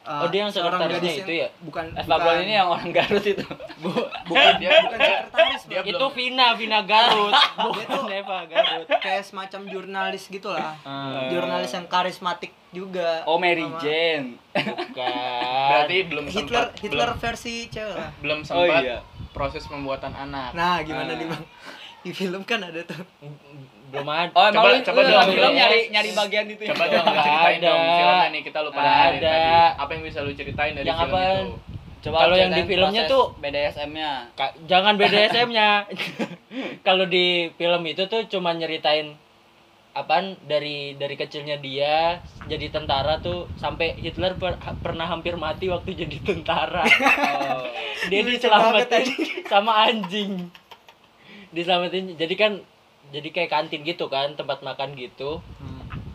[0.04, 1.48] uh, Oh, dia yang sekretarisnya itu ya?
[1.60, 3.44] bukan Eva bukan Braun ini yang orang Garut itu.
[4.28, 7.32] bukan dia bukan sekretaris dia itu Vina, Vina Garut.
[7.56, 8.86] Dia Bukan tuh Eva Garut.
[8.94, 14.28] kayak semacam jurnalis gitulah Ah, jurnalis yang karismatik juga Oh Mary Sama- Jane.
[14.52, 15.68] bukan.
[15.68, 18.98] berarti belum Hitler sempat Hitler belum, versi cewek lah belum Oh sempat iya.
[19.30, 20.50] proses pembuatan anak.
[20.52, 21.16] nah gimana Ah.
[21.16, 21.44] nih bang
[22.00, 23.00] di film kan ada tuh
[23.94, 24.30] belum ada.
[24.32, 26.68] Oh emang Coba- lu, coba lu film nyari nyari bagian itu ya?
[26.74, 29.38] Coba dong ceritain dong filmnya nih kita lupa ada.
[29.76, 31.30] Apa yang bisa lu ceritain dari Yang film apaan?
[31.30, 31.54] itu?
[32.04, 34.10] Coba Kalau yang di filmnya tuh- BDSM-nya.
[34.66, 35.68] Jangan BDSM-nya.
[36.86, 39.16] Kalau di film itu tuh cuma nyeritain
[39.92, 45.66] apaan dari dari kecilnya dia jadi tentara tuh sampai Hitler per- ha- pernah hampir mati
[45.66, 46.82] waktu jadi tentara.
[46.82, 47.62] Oh.
[48.10, 49.06] dia diselamatin
[49.46, 50.50] sama anjing.
[51.50, 52.52] Diselamatin jadi kan
[53.14, 55.38] jadi kayak kantin gitu kan, tempat makan gitu.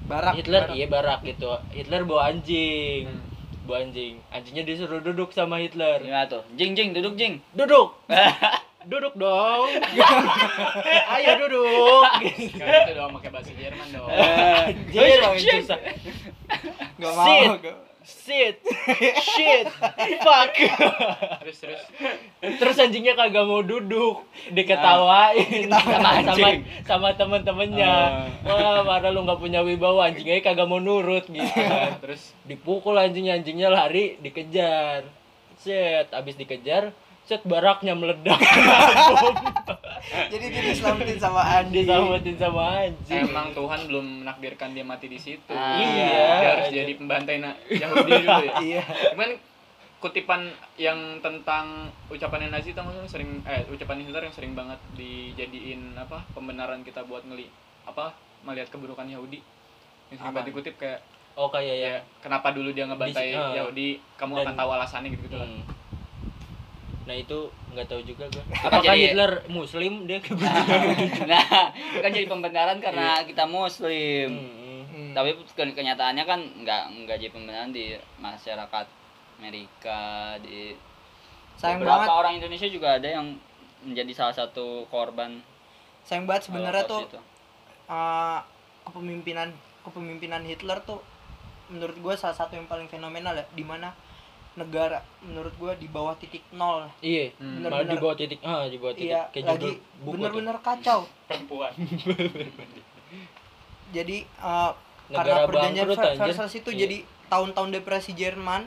[0.09, 0.75] barak Hitler barak.
[0.75, 1.47] iya barak gitu.
[1.71, 3.07] Hitler bawa anjing.
[3.07, 3.23] Hmm.
[3.63, 4.19] Bawa anjing.
[4.33, 6.03] Anjingnya disuruh duduk sama Hitler.
[6.03, 6.43] Gimana tuh?
[6.59, 7.39] Jing jing duduk jing.
[7.55, 7.95] Duduk.
[8.91, 9.69] duduk dong.
[11.13, 12.03] Ayo duduk.
[12.51, 14.09] Sekarang itu dong pakai bahasa Jerman dong.
[14.09, 15.79] Anjir, makin susah.
[16.99, 17.88] nggak mau Sit.
[18.09, 19.65] Shit.
[20.25, 20.53] Fuck.
[21.45, 21.81] Terus terus
[22.39, 26.49] Terus anjingnya kagak mau duduk, diketawain sama sama,
[26.87, 27.93] sama temen-temennya.
[28.47, 31.61] Wah, padahal lu nggak punya wibawa, anjingnya kagak mau nurut gitu.
[32.01, 35.05] terus Dipukul anjingnya, anjingnya lari, dikejar.
[35.59, 36.95] Set, abis dikejar,
[37.27, 38.39] set baraknya meledak.
[40.31, 43.23] jadi dia diselamatin sama Andi Diselamatin sama anjing.
[43.25, 45.49] emang Tuhan belum menakdirkan dia mati di situ.
[45.49, 45.75] Ah.
[45.75, 46.23] Iya.
[46.35, 48.53] Dia harus jadi pembantai na- Yahudi dulu ya.
[48.67, 49.29] iya Cuman
[49.99, 50.41] kutipan
[50.75, 51.65] yang tentang
[52.07, 53.11] ucapan Nazi tau nggak sih?
[53.11, 57.51] sering eh ucapan Hitler yang sering banget dijadiin apa pembenaran kita buat ngeli
[57.83, 59.43] apa melihat keburukan Yahudi
[60.07, 60.99] yang sering banget dikutip kayak
[61.35, 61.87] Oh kayak ya.
[61.89, 65.35] ya kenapa dulu dia ngebantai Di- eh, Yahudi kamu dan- akan tahu alasannya gitu gitu
[65.35, 65.63] lah Hmm.
[67.05, 67.37] Nah itu
[67.71, 68.43] nggak tahu juga gua.
[68.49, 70.19] Apa Apakah jadi- Hitler Muslim dia
[71.31, 74.29] nah, kan jadi pembenaran karena kita muslim.
[74.29, 74.81] Hmm.
[74.89, 75.11] Hmm.
[75.13, 78.85] Tapi ke- kenyataannya kan nggak nggak jadi pembenaran di masyarakat
[79.39, 80.01] Amerika
[80.39, 80.75] di
[81.55, 83.35] sayang beberapa banget orang Indonesia juga ada yang
[83.79, 85.39] menjadi salah satu korban
[86.03, 87.19] sayang banget sebenarnya tuh itu.
[87.87, 88.39] uh,
[88.83, 90.99] kepemimpinan kepemimpinan Hitler tuh
[91.67, 93.95] menurut gue salah satu yang paling fenomenal ya di mana
[94.59, 97.31] negara menurut gue di bawah titik nol Iya.
[97.35, 97.63] Hmm.
[97.63, 97.89] Malah Bener-bener.
[97.89, 100.11] di bawah titik ah di bawah titik iya kayak lagi judul buku tuh.
[100.13, 101.71] bener-bener kacau perempuan
[103.89, 104.71] jadi uh,
[105.09, 105.87] Negara karena perjanjian.
[106.21, 106.79] Versailles itu Iya.
[106.79, 106.97] jadi
[107.27, 108.61] tahun-tahun depresi Jerman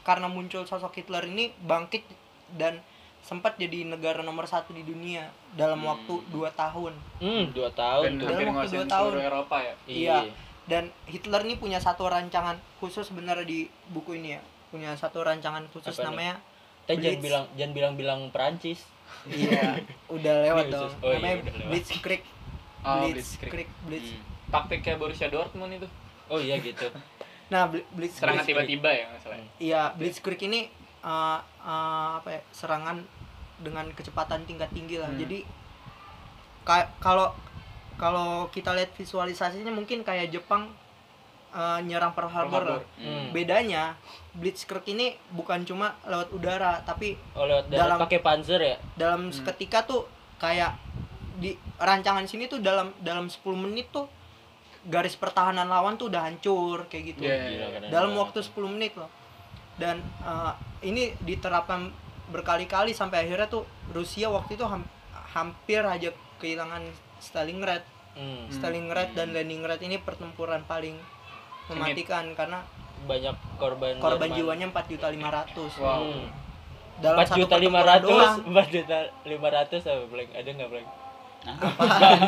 [0.00, 2.08] karena muncul sosok Hitler ini bangkit
[2.50, 2.80] dan
[3.20, 5.92] sempat jadi negara nomor satu di dunia dalam Hmm.
[5.92, 8.26] waktu dua tahun Hmm, dua dan tahun tuh.
[8.26, 9.10] Dalam waktu dua tahun.
[9.20, 10.18] Eropa ya Iya.
[10.62, 15.66] dan Hitler nih punya satu rancangan khusus sebenarnya di buku ini ya punya satu rancangan
[15.68, 16.38] khusus Apa namanya
[16.82, 18.80] Kita jangan bilang jangan bilang-bilang Perancis.
[19.26, 20.94] iya udah lewat Ini dong khusus.
[20.96, 21.68] Oh iya, namanya udah lewat.
[21.68, 22.22] Blitzkrieg
[22.80, 24.22] oh, Blitzkrieg Blitzkrieg Blitz Hmm.
[24.50, 25.88] taktik kayak Borussia Dortmund itu
[26.26, 26.86] Oh iya gitu.
[27.52, 29.46] nah Blitzkrieg serangan tiba-tiba ya nggak salah ya?
[29.58, 30.70] Iya, Blitzkrieg ini
[31.02, 33.02] uh, uh, apa ya, serangan
[33.58, 35.06] dengan kecepatan tingkat tinggi lah.
[35.06, 35.18] Hmm.
[35.18, 35.42] Jadi
[36.62, 37.34] ka- kalau
[37.94, 40.72] kalau kita lihat visualisasinya mungkin kayak Jepang
[41.52, 42.78] uh, nyerang Pearl Harbor lah.
[42.78, 42.98] Harbor.
[42.98, 43.30] Hmm.
[43.30, 43.94] Bedanya
[44.30, 48.76] Blitzkrieg ini bukan cuma lewat udara, tapi Oh lewat Dalam- pakai panzer ya?
[48.94, 49.32] dalam Hmm.
[49.32, 50.78] seketika tuh kayak
[51.36, 54.06] di rancangan sini tuh dalam dalam 10 menit tuh
[54.82, 58.52] garis pertahanan lawan tuh udah hancur kayak gitu Iya, Gila, iya, keren dalam waktu 10
[58.70, 59.08] menit loh
[59.76, 61.88] dan uh, ini diterapkan
[62.26, 64.88] berkali-kali sampai akhirnya tuh Rusia waktu itu ham-
[65.30, 66.84] hampir aja kehilangan
[67.18, 68.50] Stalingrad Hmm.
[68.50, 70.98] Stalingrad dan Leningrad ini pertempuran paling
[71.72, 72.58] mematikan karena
[73.00, 74.38] Banyak korban korban Jerman.
[74.60, 76.04] jiwanya 4.500 Wow.
[76.04, 76.28] Hmm.
[76.98, 78.36] dalam Empat juta lima ratus, doang.
[78.44, 80.28] empat juta lima ratus apa blank?
[80.32, 80.88] Ada nggak blank?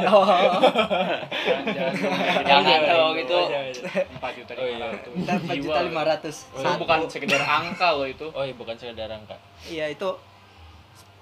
[0.08, 0.24] Oh,
[2.40, 3.36] jangan Jangan dong, Oh, itu.
[3.92, 4.72] empat juta Oh, iya.
[4.72, 9.08] lima ratus 4 juta 500 itu bukan sekedar angka loh itu Oh iya bukan sekedar
[9.08, 9.36] angka.
[9.64, 10.08] Iya itu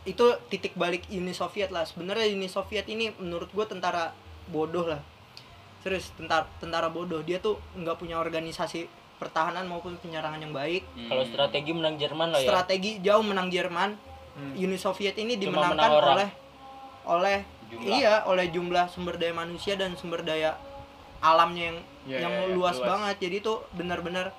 [0.01, 1.83] itu titik balik Uni Soviet lah.
[1.83, 4.15] Sebenarnya Uni Soviet ini menurut gue tentara
[4.47, 5.03] bodoh lah.
[5.81, 7.21] Serius tentara tentara bodoh.
[7.21, 10.85] Dia tuh nggak punya organisasi pertahanan maupun penyerangan yang baik.
[10.97, 11.09] Hmm.
[11.09, 12.49] Kalau strategi menang Jerman lah ya.
[12.49, 13.91] Strategi jauh menang Jerman.
[14.31, 14.53] Hmm.
[14.57, 16.29] Uni Soviet ini Cuma dimenangkan oleh
[17.05, 17.39] oleh
[17.71, 17.87] Jumlah.
[17.87, 20.59] iya oleh jumlah sumber daya manusia dan sumber daya
[21.21, 22.89] alamnya yang Iya, yang iya, iya, luas, luas.
[22.89, 23.17] banget.
[23.29, 24.33] Jadi itu benar-benar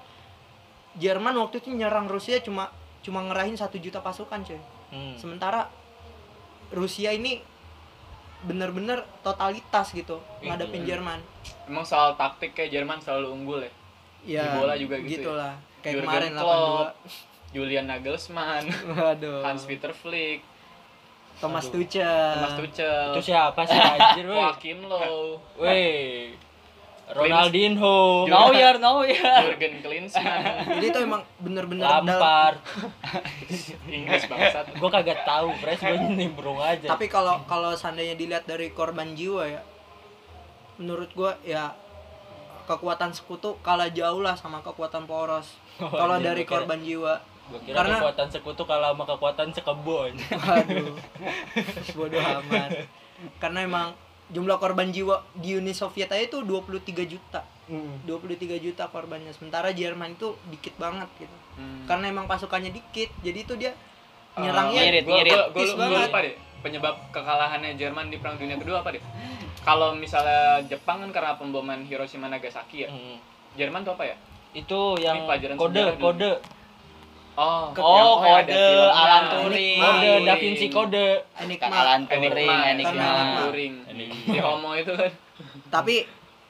[0.97, 4.59] Jerman waktu itu nyerang Rusia cuma cuma ngerahin satu juta pasukan coy.
[4.91, 5.15] Hmm.
[5.15, 5.71] sementara
[6.71, 7.39] Rusia ini
[8.41, 10.89] bener-bener totalitas gitu Ih, ngadepin gila.
[10.97, 11.19] Jerman.
[11.69, 13.71] Emang soal taktik kayak Jerman selalu unggul ya?
[14.21, 15.53] Ya Di bola juga gitu gitulah.
[15.81, 16.93] Kayak Jurgen kemarin Klopp,
[17.55, 19.41] Julian Nagelsmann 82 waduh.
[19.41, 20.41] Hans Peter Flick.
[21.41, 21.81] Thomas Aduh.
[21.81, 22.33] Tuchel.
[22.37, 23.07] Thomas Tuchel.
[23.17, 24.37] Itu siapa sih anjir weh?
[24.37, 26.37] Joachim Low Weh.
[27.13, 28.23] Ronaldinho.
[28.25, 29.39] Neuer, Neuer.
[29.43, 30.41] Jurgen Klinsmann
[30.71, 32.57] jadi itu emang bener-bener dalam Lampard.
[33.87, 36.87] Inggris bangsat Gue kagak tahu, Pres gue nimbrung aja.
[36.87, 39.61] tapi kalau kalau seandainya dilihat dari korban jiwa ya
[40.75, 41.75] menurut gua ya
[42.63, 47.13] kekuatan sekutu kalah jauh lah sama kekuatan poros Oh, kalau iya, dari kira- korban jiwa
[47.47, 50.13] Gue kira karena- kekuatan sekutu kalah sama kekuatan sekebon.
[50.15, 50.95] Waduh,
[51.91, 52.69] bodoh amat.
[53.37, 53.87] Karena emang
[54.31, 57.43] jumlah korban jiwa di Uni Soviet aja itu 23 juta.
[58.03, 58.07] 23
[58.57, 59.31] juta korbannya.
[59.31, 61.35] Sementara Jerman itu dikit banget gitu.
[61.55, 61.83] Hmm.
[61.85, 63.71] Karena emang pasukannya dikit, jadi itu dia
[64.33, 65.31] nyerangnya ngirit, gue ngirit.
[65.31, 66.07] gue Tipis banget.
[66.07, 69.03] lupa deh penyebab kekalahannya Jerman di perang dunia kedua apa deh
[69.67, 73.19] kalau misalnya Jepang kan karena pemboman Hiroshima Nagasaki ya Hmm.
[73.51, 74.15] Jerman tuh apa ya
[74.53, 75.51] Itu yang kode,
[75.99, 76.31] dulu.
[77.35, 78.65] Oh Oh, yang- kode.
[78.87, 79.77] Alan Turing.
[79.77, 80.11] kode.
[80.21, 81.07] Da Vinci kode.
[81.31, 81.75] Kan enigma.
[81.77, 83.27] Alan Turing, Enigma, Alan.
[83.43, 83.73] Turing
[84.21, 85.11] si homo itu kan
[85.69, 85.95] Tapi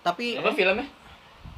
[0.02, 0.86] tapi apa filmnya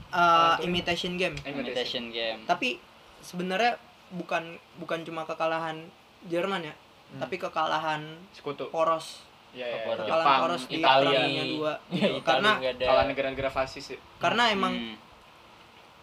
[0.09, 1.33] uh, imitation game.
[1.41, 2.43] Imitation game.
[2.43, 2.77] Tapi
[3.19, 3.79] sebenarnya
[4.11, 4.43] bukan
[4.77, 5.87] bukan cuma kekalahan
[6.23, 6.75] Jerman ya,
[7.09, 7.19] Hmm.
[7.19, 9.23] tapi kekalahan sekutu poros.
[9.51, 10.01] ya, ya, Poros.
[10.01, 11.73] Kekalahan Jepang poros di Italia Dua.
[11.89, 12.09] Ya.
[12.09, 13.99] Italia Karena kalah negara-negara fasis ya.
[14.17, 14.95] karena emang Hmm.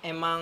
[0.02, 0.40] emang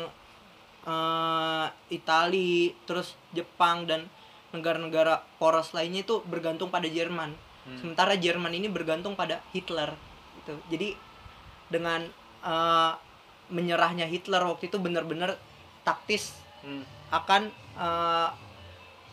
[0.89, 4.09] eh Itali terus Jepang dan
[4.57, 7.37] negara-negara poros lainnya itu bergantung pada Jerman
[7.69, 7.77] Hmm.
[7.77, 9.93] sementara Jerman ini bergantung pada Hitler
[10.41, 10.97] gitu jadi
[11.69, 12.09] dengan
[12.41, 12.93] eh,
[13.53, 15.37] menyerahnya Hitler waktu itu benar-benar
[15.85, 16.33] taktis
[16.65, 16.81] Hmm.
[17.13, 18.31] akan eh,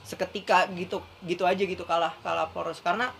[0.07, 3.11] seketika gitu gitu aja gitu kalah kalah poros karena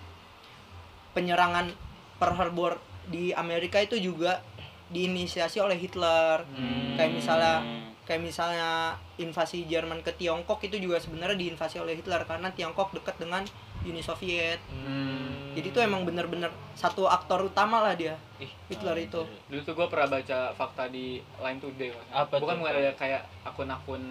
[1.12, 1.74] penyerangan
[2.16, 4.40] Pearl Harbor di Amerika itu juga
[4.88, 6.96] diinisiasi oleh Hitler Hmm.
[6.96, 7.60] kayak misalnya
[8.06, 13.18] kayak misalnya invasi Jerman ke Tiongkok itu juga sebenarnya diinvasi oleh Hitler karena Tiongkok dekat
[13.18, 13.42] dengan
[13.82, 15.54] Uni Soviet Hmm.
[15.54, 19.22] jadi itu emang bener-bener satu aktor utama lah dia Ih, Hitler itu.
[19.48, 22.08] dulu tuh gue pernah baca fakta di Line Today Mas.
[22.12, 22.62] Apa bukan tuh?
[22.62, 24.04] bukan ada kayak akun-akun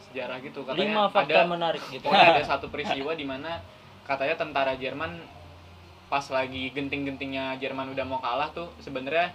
[0.00, 2.02] sejarah gitu Lima katanya fakta ada menarik gitu.
[2.02, 3.58] pokoknya ada satu peristiwa di mana
[4.02, 5.18] katanya tentara Jerman
[6.06, 9.28] pas lagi genting-gentingnya Jerman udah mau kalah tuh sebenarnya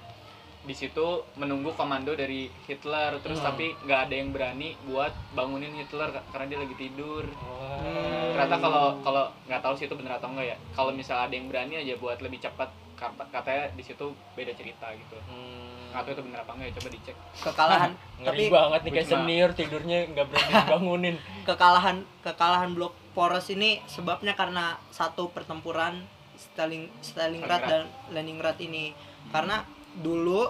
[0.64, 3.48] di situ menunggu komando dari Hitler terus Hmm.
[3.50, 8.32] tapi nggak ada yang berani buat bangunin Hitler ka- karena dia lagi tidur Wah.
[8.32, 11.46] ternyata kalau kalau nggak tahu sih itu bener atau enggak ya kalau misalnya ada yang
[11.46, 15.92] berani aja buat lebih cepat kata katanya di situ beda cerita gitu Hmm.
[15.92, 17.92] nggak tahu itu bener apa enggak ya coba dicek kekalahan
[18.24, 21.16] tapi banget nih kayak senior tidurnya nggak berani bangunin.
[21.44, 27.64] kekalahan kekalahan blok poros ini sebabnya karena satu pertempuran Stalin Stalingrad Stalingrad.
[27.68, 28.96] dan Leningrad ini
[29.30, 29.62] karena
[29.96, 30.50] dulu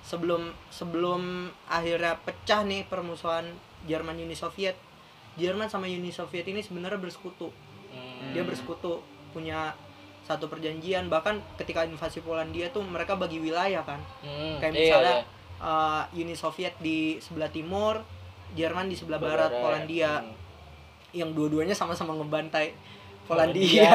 [0.00, 1.22] sebelum sebelum
[1.66, 3.44] akhirnya pecah nih permusuhan
[3.84, 4.74] Jerman Uni Soviet
[5.34, 7.52] Jerman sama Uni Soviet ini sebenarnya bersekutu
[7.88, 8.32] Hmm.
[8.32, 9.76] dia bersekutu punya
[10.22, 15.16] satu perjanjian bahkan ketika invasi Polandia tuh mereka bagi wilayah kan Hmm, kayak iya, misalnya
[15.18, 15.24] iya.
[15.60, 18.00] uh, Uni Soviet di sebelah timur
[18.52, 19.48] Jerman di sebelah Barat.
[19.48, 20.32] barat Polandia Hmm.
[21.12, 22.72] yang dua-duanya sama-sama ngebantai
[23.28, 23.84] Polandia.
[23.84, 23.92] Polandia.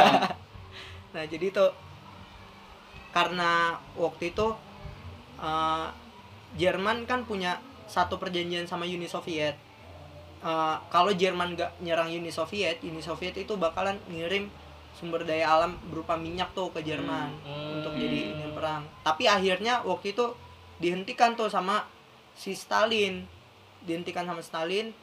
[1.18, 1.74] nah jadi tuh
[3.10, 3.52] karena
[3.96, 4.48] waktu itu
[5.42, 5.90] uh,
[6.56, 9.56] Jerman kan punya satu perjanjian sama Uni Soviet.
[10.44, 14.52] Uh, kalau Jerman nggak nyerang Uni Soviet, Uni Soviet itu bakalan ngirim
[14.98, 17.78] sumber daya alam berupa minyak tuh ke Jerman Hmm.
[17.78, 18.82] untuk jadi ini perang.
[19.06, 20.34] Tapi akhirnya waktu itu
[20.82, 21.86] dihentikan tuh sama
[22.34, 23.26] si Stalin,
[23.86, 24.94] dihentikan sama Stalin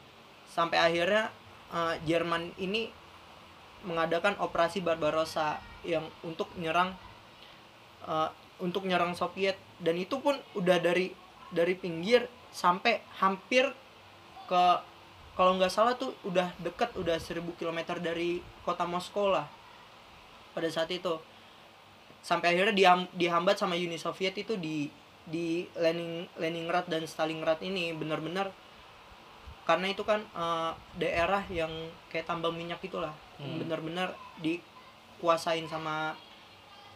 [0.51, 1.31] sampai akhirnya
[1.71, 2.91] uh, Jerman ini
[3.87, 6.97] mengadakan operasi Barbarossa yang untuk nyerang
[8.09, 8.31] uh,
[8.65, 9.61] untuk nyerang Soviet.
[9.77, 11.13] Dan itu pun udah dari
[11.53, 13.69] dari pinggir sampai hampir
[14.45, 14.65] ke
[15.35, 19.45] kalau nggak salah tuh udah deket udah 1000 km dari kota Moskow lah
[20.51, 21.19] pada saat itu.
[22.25, 24.89] Sampai akhirnya diham- dihambat sama Uni Soviet itu di
[25.25, 28.49] di Lenin Leningrad dan Stalingrad ini benar-benar.
[29.65, 31.73] Karena itu kan eh, daerah yang
[32.09, 33.59] kayak tambang minyak itulah Hmm.
[33.59, 36.15] benar-benar dikuasain sama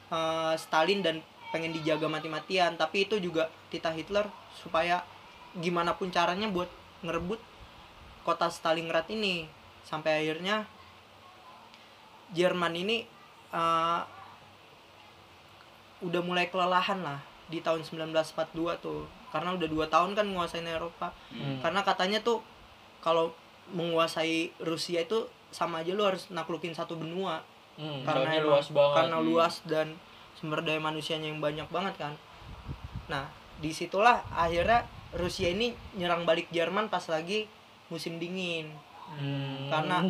[0.08, 1.18] eh, Stalin dan
[1.50, 2.76] pengen dijaga mati-matian.
[2.76, 5.04] Tapi itu juga titah Hitler supaya
[5.56, 6.68] gimana pun caranya buat
[7.02, 7.40] ngerebut
[8.22, 9.48] kota Stalingrad ini.
[9.84, 10.68] Sampai akhirnya
[12.28, 13.08] Jerman ini
[13.50, 14.00] eh,
[15.98, 17.18] udah mulai kelelahan lah
[17.48, 19.08] di tahun 1942 tuh.
[19.28, 21.12] Karena udah dua tahun kan nguasain Eropa.
[21.32, 21.60] Hmm.
[21.60, 22.40] karena katanya tuh
[23.00, 23.32] kalau
[23.72, 27.44] menguasai Rusia itu sama aja lu harus naklukin satu benua.
[27.78, 28.96] Hmm, karena emang- luas banget.
[28.96, 29.88] karena luas dan
[30.38, 32.14] sumber daya manusianya yang banyak banget kan
[33.10, 33.26] nah
[33.58, 34.86] di situlah akhirnya
[35.18, 37.50] Rusia ini nyerang balik Jerman pas lagi
[37.90, 38.70] musim dingin
[39.08, 39.72] Hmm.
[39.72, 40.04] karena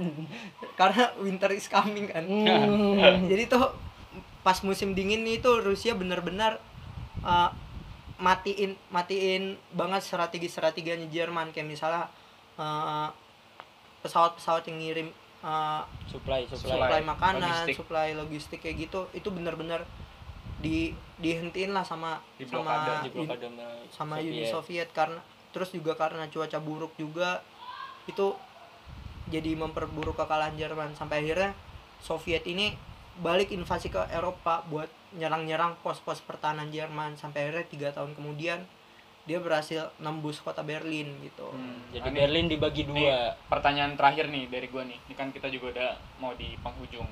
[0.78, 3.24] karena winter is coming kan Hmm.
[3.32, 3.72] jadi tuh
[4.44, 6.60] pas musim dingin itu Rusia benar-benar
[7.24, 7.48] uh,
[8.20, 12.04] matiin matiin banget strategi strateginya Jerman kayak misalnya
[12.60, 13.08] uh,
[14.04, 15.08] pesawat-pesawat yang ngirim
[15.42, 16.78] uh, supply, supply.
[16.78, 17.74] supply makanan, logistik.
[17.76, 19.86] supply logistik kayak gitu itu benar-benar
[20.58, 20.90] di
[21.22, 24.50] dihentiin lah sama Di sama Di blokade sama sama Uni Soviet.
[24.50, 25.20] Soviet karena
[25.54, 27.42] terus juga karena cuaca buruk juga
[28.10, 28.34] itu
[29.28, 31.52] jadi memperburuk kekalahan Jerman sampai akhirnya
[32.00, 32.74] Soviet ini
[33.18, 38.62] balik invasi ke Eropa buat nyerang-nyerang pos-pos pertahanan Jerman sampai akhirnya tiga tahun kemudian
[39.28, 43.36] dia berhasil nembus kota Berlin gitu Hmm, Jadi Berlin dibagi Nih, dua.
[43.52, 44.96] pertanyaan terakhir nih dari gua nih.
[45.04, 47.04] Ini kan kita juga udah mau di penghujung.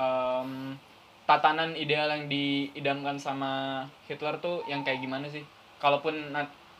[0.00, 0.72] Em,
[1.28, 5.44] tatanan ideal yang diidamkan sama Hitler tuh yang kayak gimana sih?
[5.76, 6.32] Kalaupun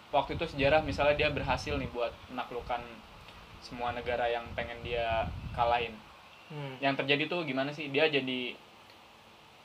[0.09, 2.81] waktu itu sejarah misalnya dia berhasil nih buat menaklukkan
[3.61, 5.93] semua negara yang pengen dia kalahin.
[6.49, 6.79] Hmm.
[6.81, 7.93] Yang terjadi tuh gimana sih?
[7.93, 8.55] Dia jadi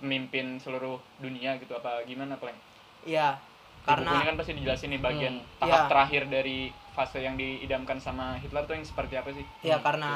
[0.01, 2.57] pemimpin seluruh dunia gitu apa gimana, Pleng?
[3.05, 3.37] Iya,
[3.81, 5.89] karena ini kan pasti dijelasin nih bagian Hmm, tahap iya.
[5.89, 6.57] terakhir dari
[6.91, 9.45] fase yang diidamkan sama Hitler tuh yang seperti apa sih?
[9.61, 10.09] ya Hmm, karena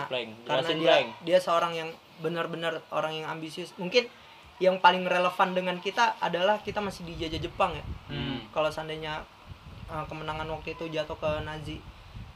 [0.45, 3.74] karena dia dia seorang yang benar-benar orang yang ambisius.
[3.76, 4.05] Mungkin
[4.57, 7.86] yang paling relevan dengan kita adalah kita masih dijajah Jepang ya.
[8.07, 8.39] Hmm.
[8.49, 9.20] kalau seandainya
[9.86, 11.82] uh, kemenangan waktu itu jatuh ke Nazi.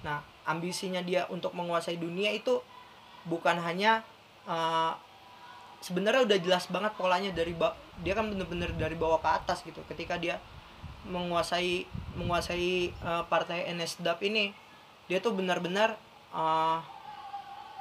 [0.01, 2.57] Nah ambisinya dia untuk menguasai dunia itu
[3.23, 4.01] bukan hanya
[4.43, 4.91] uh,
[5.79, 9.79] sebenarnya udah jelas banget polanya dari ba- dia kan bener-bener dari bawah ke atas gitu.
[9.85, 10.39] Ketika dia
[11.07, 11.87] menguasai
[12.17, 14.51] menguasai uh, partai NSDAP ini
[15.07, 15.95] dia tuh benar-benar
[16.35, 16.83] uh,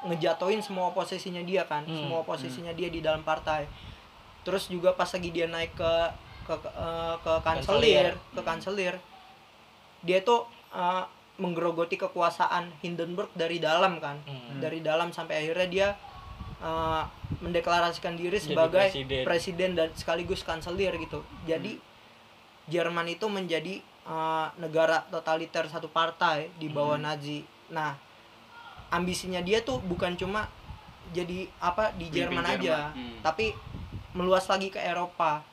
[0.07, 3.66] ngejatoin semua posisinya dia kan Hmm, semua posisinya dia di dalam partai
[4.47, 5.93] terus juga pas lagi dia naik ke
[6.47, 8.95] ke ke, uh, ke kanselir ke kanselir
[10.01, 11.03] dia tuh uh,
[11.39, 14.62] menggerogoti kekuasaan Hindenburg dari dalam kan Hmm.
[14.62, 15.89] dari dalam sampai akhirnya dia
[16.62, 17.03] uh,
[17.43, 19.23] mendeklarasikan diri sebagai presiden.
[19.27, 19.71] presiden.
[19.75, 21.77] dan sekaligus kanselir gitu jadi
[22.69, 27.09] Jerman itu menjadi uh, negara totaliter satu partai di bawah Hmm.
[27.09, 27.93] Nazi nah
[28.89, 30.49] ambisinya dia tuh bukan cuma
[31.12, 32.61] jadi apa di Pemimpin Jerman Jerman.
[32.61, 33.16] aja Hmm.
[33.21, 33.47] tapi
[34.12, 35.45] meluas lagi ke Eropa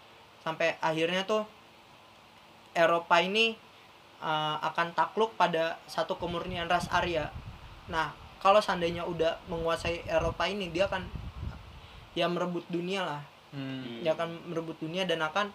[0.43, 1.43] sampai akhirnya tuh
[2.76, 3.55] Eropa ini
[4.20, 7.32] uh, akan takluk pada satu kemurnian ras Arya.
[7.88, 8.11] Nah,
[8.43, 11.07] kalau seandainya udah menguasai Eropa ini dia akan
[12.16, 13.22] ya merebut dunia lah.
[13.55, 14.03] Hmm.
[14.03, 15.47] dia akan merebut dunia dan akan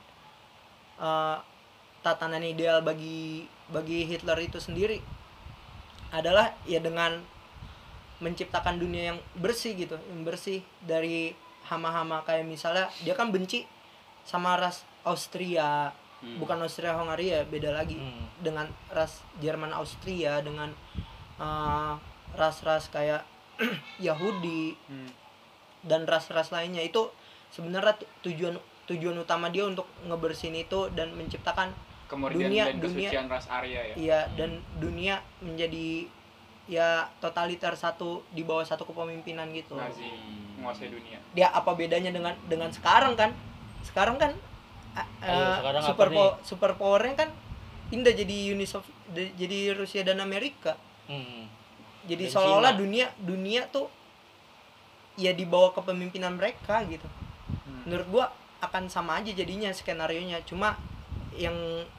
[0.96, 1.36] eh,
[2.00, 5.00] tatanan ideal bagi bagi Hitler itu sendiri
[6.10, 7.20] adalah ya dengan
[8.20, 11.32] menciptakan dunia yang bersih gitu yang bersih dari
[11.68, 13.64] hama-hama kayak misalnya dia kan benci
[14.24, 16.36] sama ras Austria Hmm.
[16.36, 18.28] bukan Austria Hongaria beda lagi Hmm.
[18.44, 20.68] dengan ras Jerman Austria dengan
[21.40, 21.92] eh,
[22.36, 23.24] ras-ras kayak
[24.04, 25.08] Yahudi Hmm.
[25.80, 27.08] dan ras-ras lainnya itu
[27.48, 31.72] sebenarnya tu- tujuan tujuan utama dia untuk ngebersihin itu dan menciptakan
[32.10, 33.94] Kemurnian Dunia- dan dunia- kesucian ras Arya ya.
[33.94, 36.10] iya dan dunia menjadi
[36.66, 40.58] ya totaliter satu di bawah satu kepemimpinan gitu Nazi Hmm.
[40.58, 41.18] menguasai dunia.
[41.30, 43.30] dia apa bedanya dengan dengan sekarang kan
[43.82, 44.34] sekarang kan
[44.92, 47.30] eh, Ayo, eh, sekarang super apa po- super powernya kan
[47.86, 48.66] pindah jadi Uni
[49.32, 50.74] jadi Rusia dan Amerika
[51.06, 51.46] Hmm.
[52.04, 53.86] jadi seolah-olah dunia dunia tuh
[55.16, 57.06] ya di bawah kepemimpinan mereka gitu
[57.46, 57.82] Hmm.
[57.84, 58.26] menurut gua
[58.60, 60.74] akan sama aja jadinya skenario nya cuma
[61.32, 61.54] yang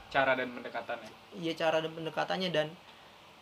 [0.08, 1.10] Cara dan pendekatannya.
[1.34, 2.68] ya cara dan pendekatannya dan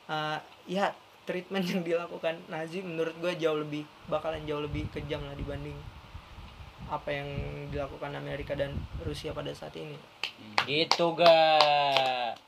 [0.07, 0.39] eh,
[0.69, 5.75] ya treatment yang dilakukan Nazi menurut gua jauh lebih bakalan jauh lebih kejam lah dibanding
[6.87, 7.29] apa yang
[7.69, 9.95] dilakukan Amerika dan Rusia pada saat ini
[10.63, 11.35] Gitu ga.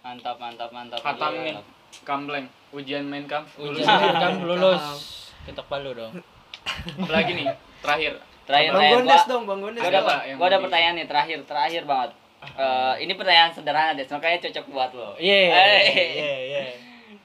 [0.00, 1.60] mantap mantap mantap Khatam Iya.
[2.00, 2.48] Kambleng.
[2.70, 3.44] Ujian main kam.
[3.54, 4.16] Ujian Lulus.
[4.16, 4.84] kan lulus.
[5.44, 6.12] Ketok palu dong.
[6.98, 7.46] Apalagi nih
[7.80, 8.16] terakhir.
[8.42, 10.00] terakhir Bang Gondes dong Bang Gondes gua Ada
[10.34, 12.10] gua ada pertanyaan nih terakhir terakhir banget
[12.42, 15.38] Eh, ini pertanyaan sederhana deh makanya cocok buat lo Iya.
[15.46, 15.82] Eh.
[16.12, 16.62] Iya, iya.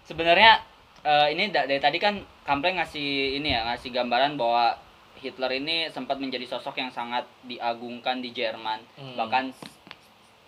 [0.03, 0.61] sebenarnya
[1.01, 4.77] eh, ini da- dari tadi kan Kampleng ngasih ini ya ngasih gambaran bahwa
[5.17, 9.17] Hitler ini sempat menjadi sosok yang sangat diagungkan di Jerman Hmm.
[9.17, 9.49] bahkan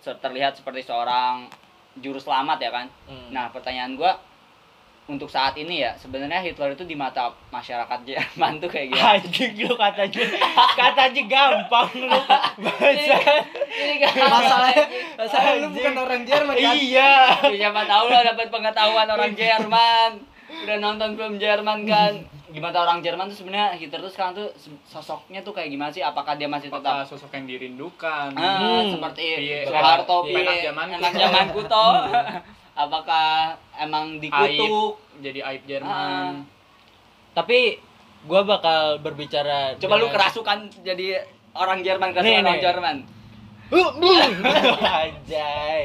[0.00, 1.50] terlihat seperti seorang
[1.96, 3.34] juru selamat ya kan Hmm.
[3.34, 4.16] nah pertanyaan gua
[5.10, 9.18] untuk saat ini ya sebenarnya Hitler itu di mata masyarakat Jerman tuh kayak gimana?
[9.18, 10.24] Anjing lu katanya
[10.72, 12.10] katanya gampang lu.
[12.80, 13.42] ini kan,
[14.08, 14.84] ini masalahnya
[15.14, 16.74] masalahnya lu bukan orang Jerman kan?
[16.74, 17.12] Iya.
[17.44, 20.10] Ya, siapa tahu lo dapat pengetahuan orang Jerman.
[20.50, 22.12] Udah nonton film Jerman kan?
[22.50, 24.50] Gimana orang Jerman tuh sebenarnya Hitler tuh sekarang tuh
[24.84, 26.02] sosoknya tuh kayak gimana sih?
[26.02, 28.34] Apakah dia masih Apakah tetap sosok yang dirindukan?
[28.34, 28.90] ah, Hmm.
[28.90, 30.94] seperti Iya, Soeharto penak piye, zamanku.
[30.98, 31.94] enak zamanku toh
[32.82, 33.28] apakah
[33.76, 35.68] emang dikutuk Jadi aib Ah.
[35.68, 36.32] Jerman.
[37.30, 37.76] Tapi
[38.22, 42.62] gua bakal berbicara coba lu dengan- kerasukan jadi orang Jerman kerasukan Nih, orang nih.
[42.62, 42.96] Jerman
[44.98, 45.80] Anjay.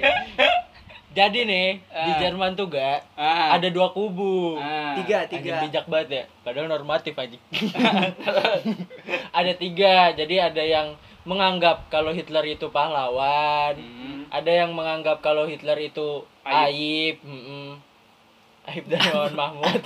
[1.11, 2.19] Jadi nih di Ah.
[2.19, 3.55] Jerman tuh ga ah.
[3.55, 4.57] ada dua kubu.
[4.57, 4.97] Ah.
[4.97, 6.23] tiga Anjing tiga bijak banget ya.
[6.41, 7.37] Padahal normatif aja.
[9.39, 10.11] ada tiga.
[10.11, 10.87] Jadi ada yang
[11.25, 13.73] menganggap kalau Hitler itu pahlawan.
[13.73, 14.23] Hmm.
[14.29, 17.17] Ada yang menganggap kalau Hitler itu Aib.
[17.17, 18.83] aib.
[18.83, 19.81] Dari Wawan Mahmud.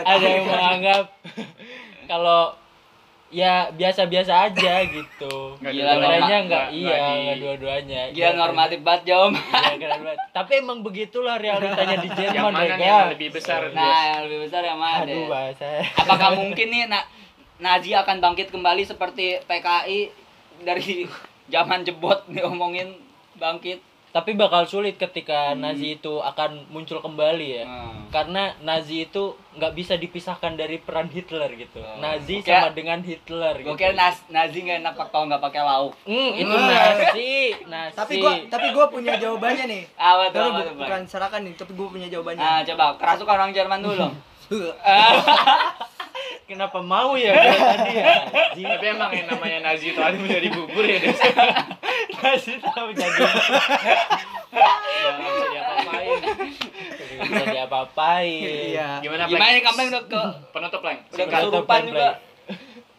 [0.00, 1.04] Ada yang menganggap
[2.04, 2.54] kalau
[3.28, 5.58] ya biasa-biasa aja gitu.
[5.58, 8.00] Gila, enggak, nggak- iya, enggak dua-duanya.
[8.10, 10.18] Gila normatif banget Jom Iya, keren banget.
[10.30, 12.78] Tapi emang begitulah realitanya di Yang Jerman, Bega.
[12.78, 13.60] yang lebih besar?
[13.70, 15.66] nah yang lebih besar yang mana Aduh, bahasa.
[16.02, 17.02] Apakah mungkin nih na
[17.56, 20.23] Nazi akan bangkit kembali seperti PKI
[20.64, 21.04] dari
[21.46, 22.96] zaman jebot diomongin
[23.34, 23.78] bangkit?
[24.08, 25.58] Tapi bakal sulit ketika Hmm.
[25.60, 27.64] Nazi itu akan muncul kembali ya.
[27.64, 28.06] Hmm.
[28.08, 31.82] Karena Nazi itu nggak bisa dipisahkan dari peran Hitler gitu.
[31.82, 31.98] Oh.
[31.98, 32.46] Nazi Oke.
[32.46, 33.74] sama dengan Hitler Gue gitu.
[33.76, 35.98] kira nas Nazi nggak enak kalau nggak pakai lauk.
[36.04, 36.70] Hmm, itu Hmm.
[36.70, 37.32] nasi,
[37.66, 37.94] nasi.
[37.96, 40.38] tapi gua tapi gua punya jawabannya nih Apa tuh?
[40.38, 43.80] Tapi apa tuh, bukan serahkan nih tapi gua punya jawabannya Ah, coba kerasukan orang Jerman
[43.82, 44.06] dulu.
[46.44, 48.04] Kenapa mau ya gua tadi ya?
[48.52, 48.68] Anjing.
[48.68, 51.16] Tapi emang yang namanya Nazi itu ada menjadi bubur ya, Des.
[52.14, 53.20] Nasi tahu jadi
[54.54, 56.18] Nggak bisa diapa-apain.
[56.20, 58.44] Nggak bisa diapa-apain.
[58.70, 60.20] iya Gimana, Gimana nih kamu udah ke
[60.50, 61.00] Penutup, Pleng.
[61.06, 62.08] udah kesurupan juga?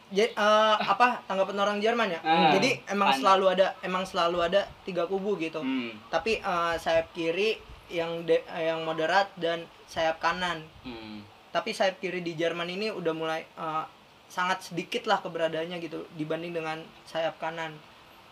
[0.08, 2.20] Jadi eh, apa tanggapan orang Jerman ya?
[2.22, 5.60] Ah, Jadi emang pan- selalu ada emang selalu ada tiga kubu gitu.
[5.60, 5.94] Hmm.
[6.08, 10.66] Tapi eh, sayap kiri yang de- yang moderat dan sayap kanan.
[10.82, 11.22] Hmm.
[11.56, 13.84] Tapi sayap kiri di Jerman ini udah mulai eh,
[14.28, 17.72] sangat sedikit lah keberadaannya gitu dibanding dengan sayap kanan.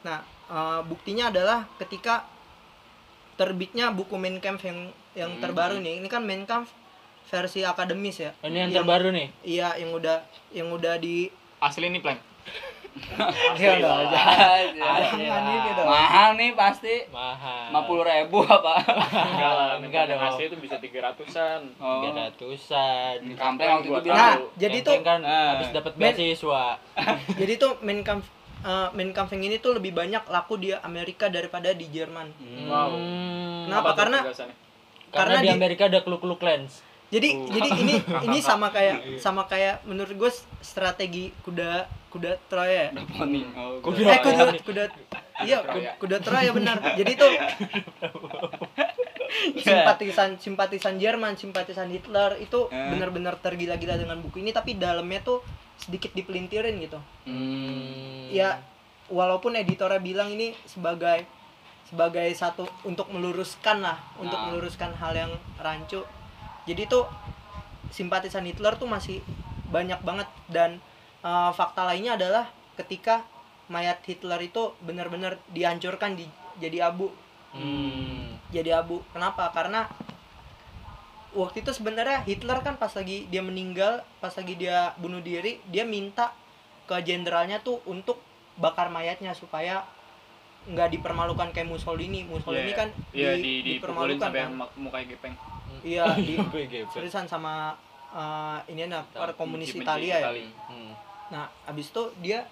[0.04, 0.20] Nah,
[0.52, 2.28] eh, buktinya adalah ketika
[3.40, 5.42] terbitnya buku Mein Kampf yang yang Hmm.
[5.42, 6.04] terbaru nih.
[6.04, 6.70] Ini kan Mein Kampf
[7.32, 8.32] versi akademis ya.
[8.44, 9.28] Ini yang terbaru nih.
[9.42, 10.18] Iya, yang udah
[10.52, 11.32] yang udah di
[11.64, 12.20] Asli nih, Pleng.
[13.54, 14.18] Iya, udah aja.
[14.20, 14.90] Aja.
[15.12, 15.86] Jangan ini dong.
[15.86, 16.96] Mahal nih pasti.
[17.10, 17.70] Mahal.
[17.70, 18.74] Lima puluh ribu apa?
[18.84, 20.30] Enggak lah, Enggak yang dong.
[20.30, 21.62] asli itu bisa 300-an.
[21.78, 22.00] Oh.
[22.00, 23.18] Tiga ratusan.
[23.34, 24.18] Kampleng waktu itu bilang.
[24.18, 25.48] Nah, jadi tuh kan Ah.
[25.54, 26.64] habis dapat beasiswa.
[27.42, 28.26] jadi tuh Mein Kampf
[28.62, 32.30] eh, Mein Kampf yang ini tuh lebih banyak laku di Amerika daripada di Jerman.
[32.36, 32.66] Hmm.
[32.66, 32.92] Wow.
[33.64, 33.88] Kenapa?
[33.88, 34.22] Apa Karena-?
[34.24, 34.54] Karena,
[35.14, 36.82] karena di di- Amerika ada kluk-kluk lens.
[37.14, 37.46] Jadi Oh.
[37.48, 42.90] jadi ini ini sama kayak sama kayak menurut gue strategi kuda kuda Troya ya?
[43.12, 44.06] poni oh, Kuda.
[44.08, 44.60] eh kuda Troya.
[44.60, 44.84] kuda
[45.44, 47.32] iya kuda, kuda Troya benar jadi tuh
[49.58, 52.90] simpatisan simpatisan Jerman simpatisan Hitler itu Eh.
[52.90, 55.42] benar-benar tergila-gila dengan buku ini tapi dalamnya tuh
[55.76, 58.30] sedikit dipelintirin gitu Hmm.
[58.30, 58.62] ya
[59.08, 61.26] walaupun editornya bilang ini sebagai
[61.84, 64.50] sebagai satu untuk meluruskan lah untuk Nah.
[64.50, 66.02] meluruskan hal yang rancu
[66.64, 67.06] jadi tuh
[67.92, 69.20] simpatisan Hitler tuh masih
[69.70, 70.30] banyak banget.
[70.50, 70.80] Dan
[71.22, 72.50] uh, fakta lainnya adalah
[72.80, 73.24] ketika
[73.68, 76.26] mayat Hitler itu benar-benar dihancurkan di,
[76.58, 77.12] jadi abu.
[77.54, 78.42] Hmm.
[78.50, 79.06] jadi abu.
[79.14, 79.54] Kenapa?
[79.54, 79.86] Karena
[81.38, 85.86] waktu itu sebenarnya Hitler kan pas lagi dia meninggal pas lagi dia bunuh diri dia
[85.86, 86.34] minta
[86.86, 88.22] ke jenderalnya tuh untuk
[88.58, 89.82] bakar mayatnya supaya
[90.66, 95.36] nggak dipermalukan kayak Mussolini Mussolini Iya, kan iya di- di dipermalukan sampai kan mukanya gepeng
[95.82, 96.36] iya di
[96.88, 97.76] seriusan sama
[98.10, 100.46] uh, ini nah para komunis Italia ya Itali.
[100.66, 100.92] Hmm.
[101.30, 102.48] nah abis itu dia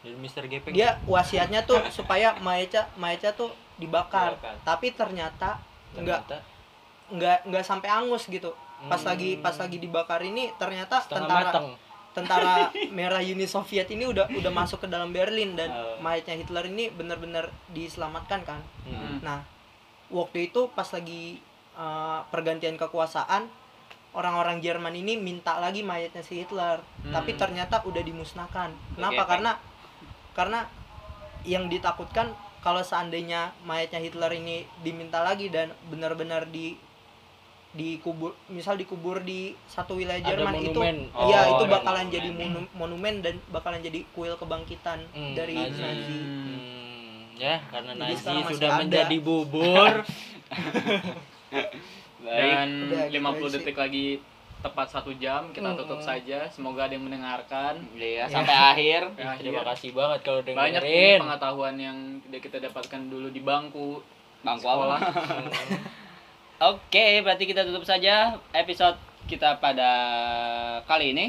[0.00, 0.72] Jadi Mister Gepeng.
[0.72, 4.54] dia wasiatnya tuh supaya mayatnya mayatnya tuh dibakar Dibakar.
[4.62, 5.60] tapi ternyata
[5.92, 6.20] nggak
[7.10, 9.10] nggak nggak sampai angus gitu pas Hmm.
[9.10, 11.66] lagi pas lagi dibakar ini ternyata setengah tentara mateng.
[12.10, 15.96] Tentara merah Uni Soviet ini udah udah masuk ke dalam Berlin dan Oh.
[16.00, 19.20] mayatnya Hitler ini benar-benar diselamatkan kan Hmm.
[19.20, 19.46] nah
[20.08, 21.38] waktu itu pas lagi
[21.74, 23.46] uh, pergantian kekuasaan
[24.10, 27.12] orang-orang Jerman ini minta lagi mayatnya si Hitler Hmm.
[27.12, 29.52] tapi ternyata udah dimusnahkan kenapa Oke, karena
[30.32, 30.60] karena
[31.42, 32.30] yang ditakutkan
[32.60, 36.76] kalau seandainya mayatnya Hitler ini diminta lagi dan benar-benar di
[37.72, 40.96] dikubur misal dikubur di satu wilayah Ada Jerman itu monumen.
[41.22, 42.10] iya Oh, itu ada bakalan monumen.
[42.12, 45.78] jadi monu- monumen dan bakalan jadi kuil kebangkitan Hmm, dari Nazi.
[45.78, 46.18] Nazi.
[46.18, 48.78] Hmm, ya karena Jadi Nazi sudah ada.
[48.80, 49.92] menjadi bubur.
[52.20, 53.52] baik dan Udah, gitu 50 aja sih.
[53.56, 54.06] detik lagi
[54.60, 56.04] tepat satu jam kita tutup Mm-mm.
[56.04, 61.16] saja semoga ada yang mendengarkan ya sampai akhir Ya, Terima kasih banget kalau banyak dengerin.
[61.18, 64.04] pengetahuan yang tidak kita dapatkan dulu di bangku
[64.42, 65.16] bangku sekolah apa
[66.60, 69.90] oke berarti kita tutup saja episode kita pada
[70.84, 71.26] kali ini.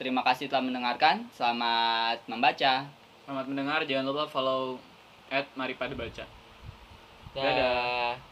[0.00, 1.28] Terima kasih telah mendengarkan.
[1.36, 2.88] Selamat membaca.
[3.22, 3.80] Selamat mendengar.
[3.86, 4.80] Jangan lupa follow
[5.30, 6.24] at maripada baca.
[7.32, 7.44] Dadah.
[7.44, 8.31] Dadah.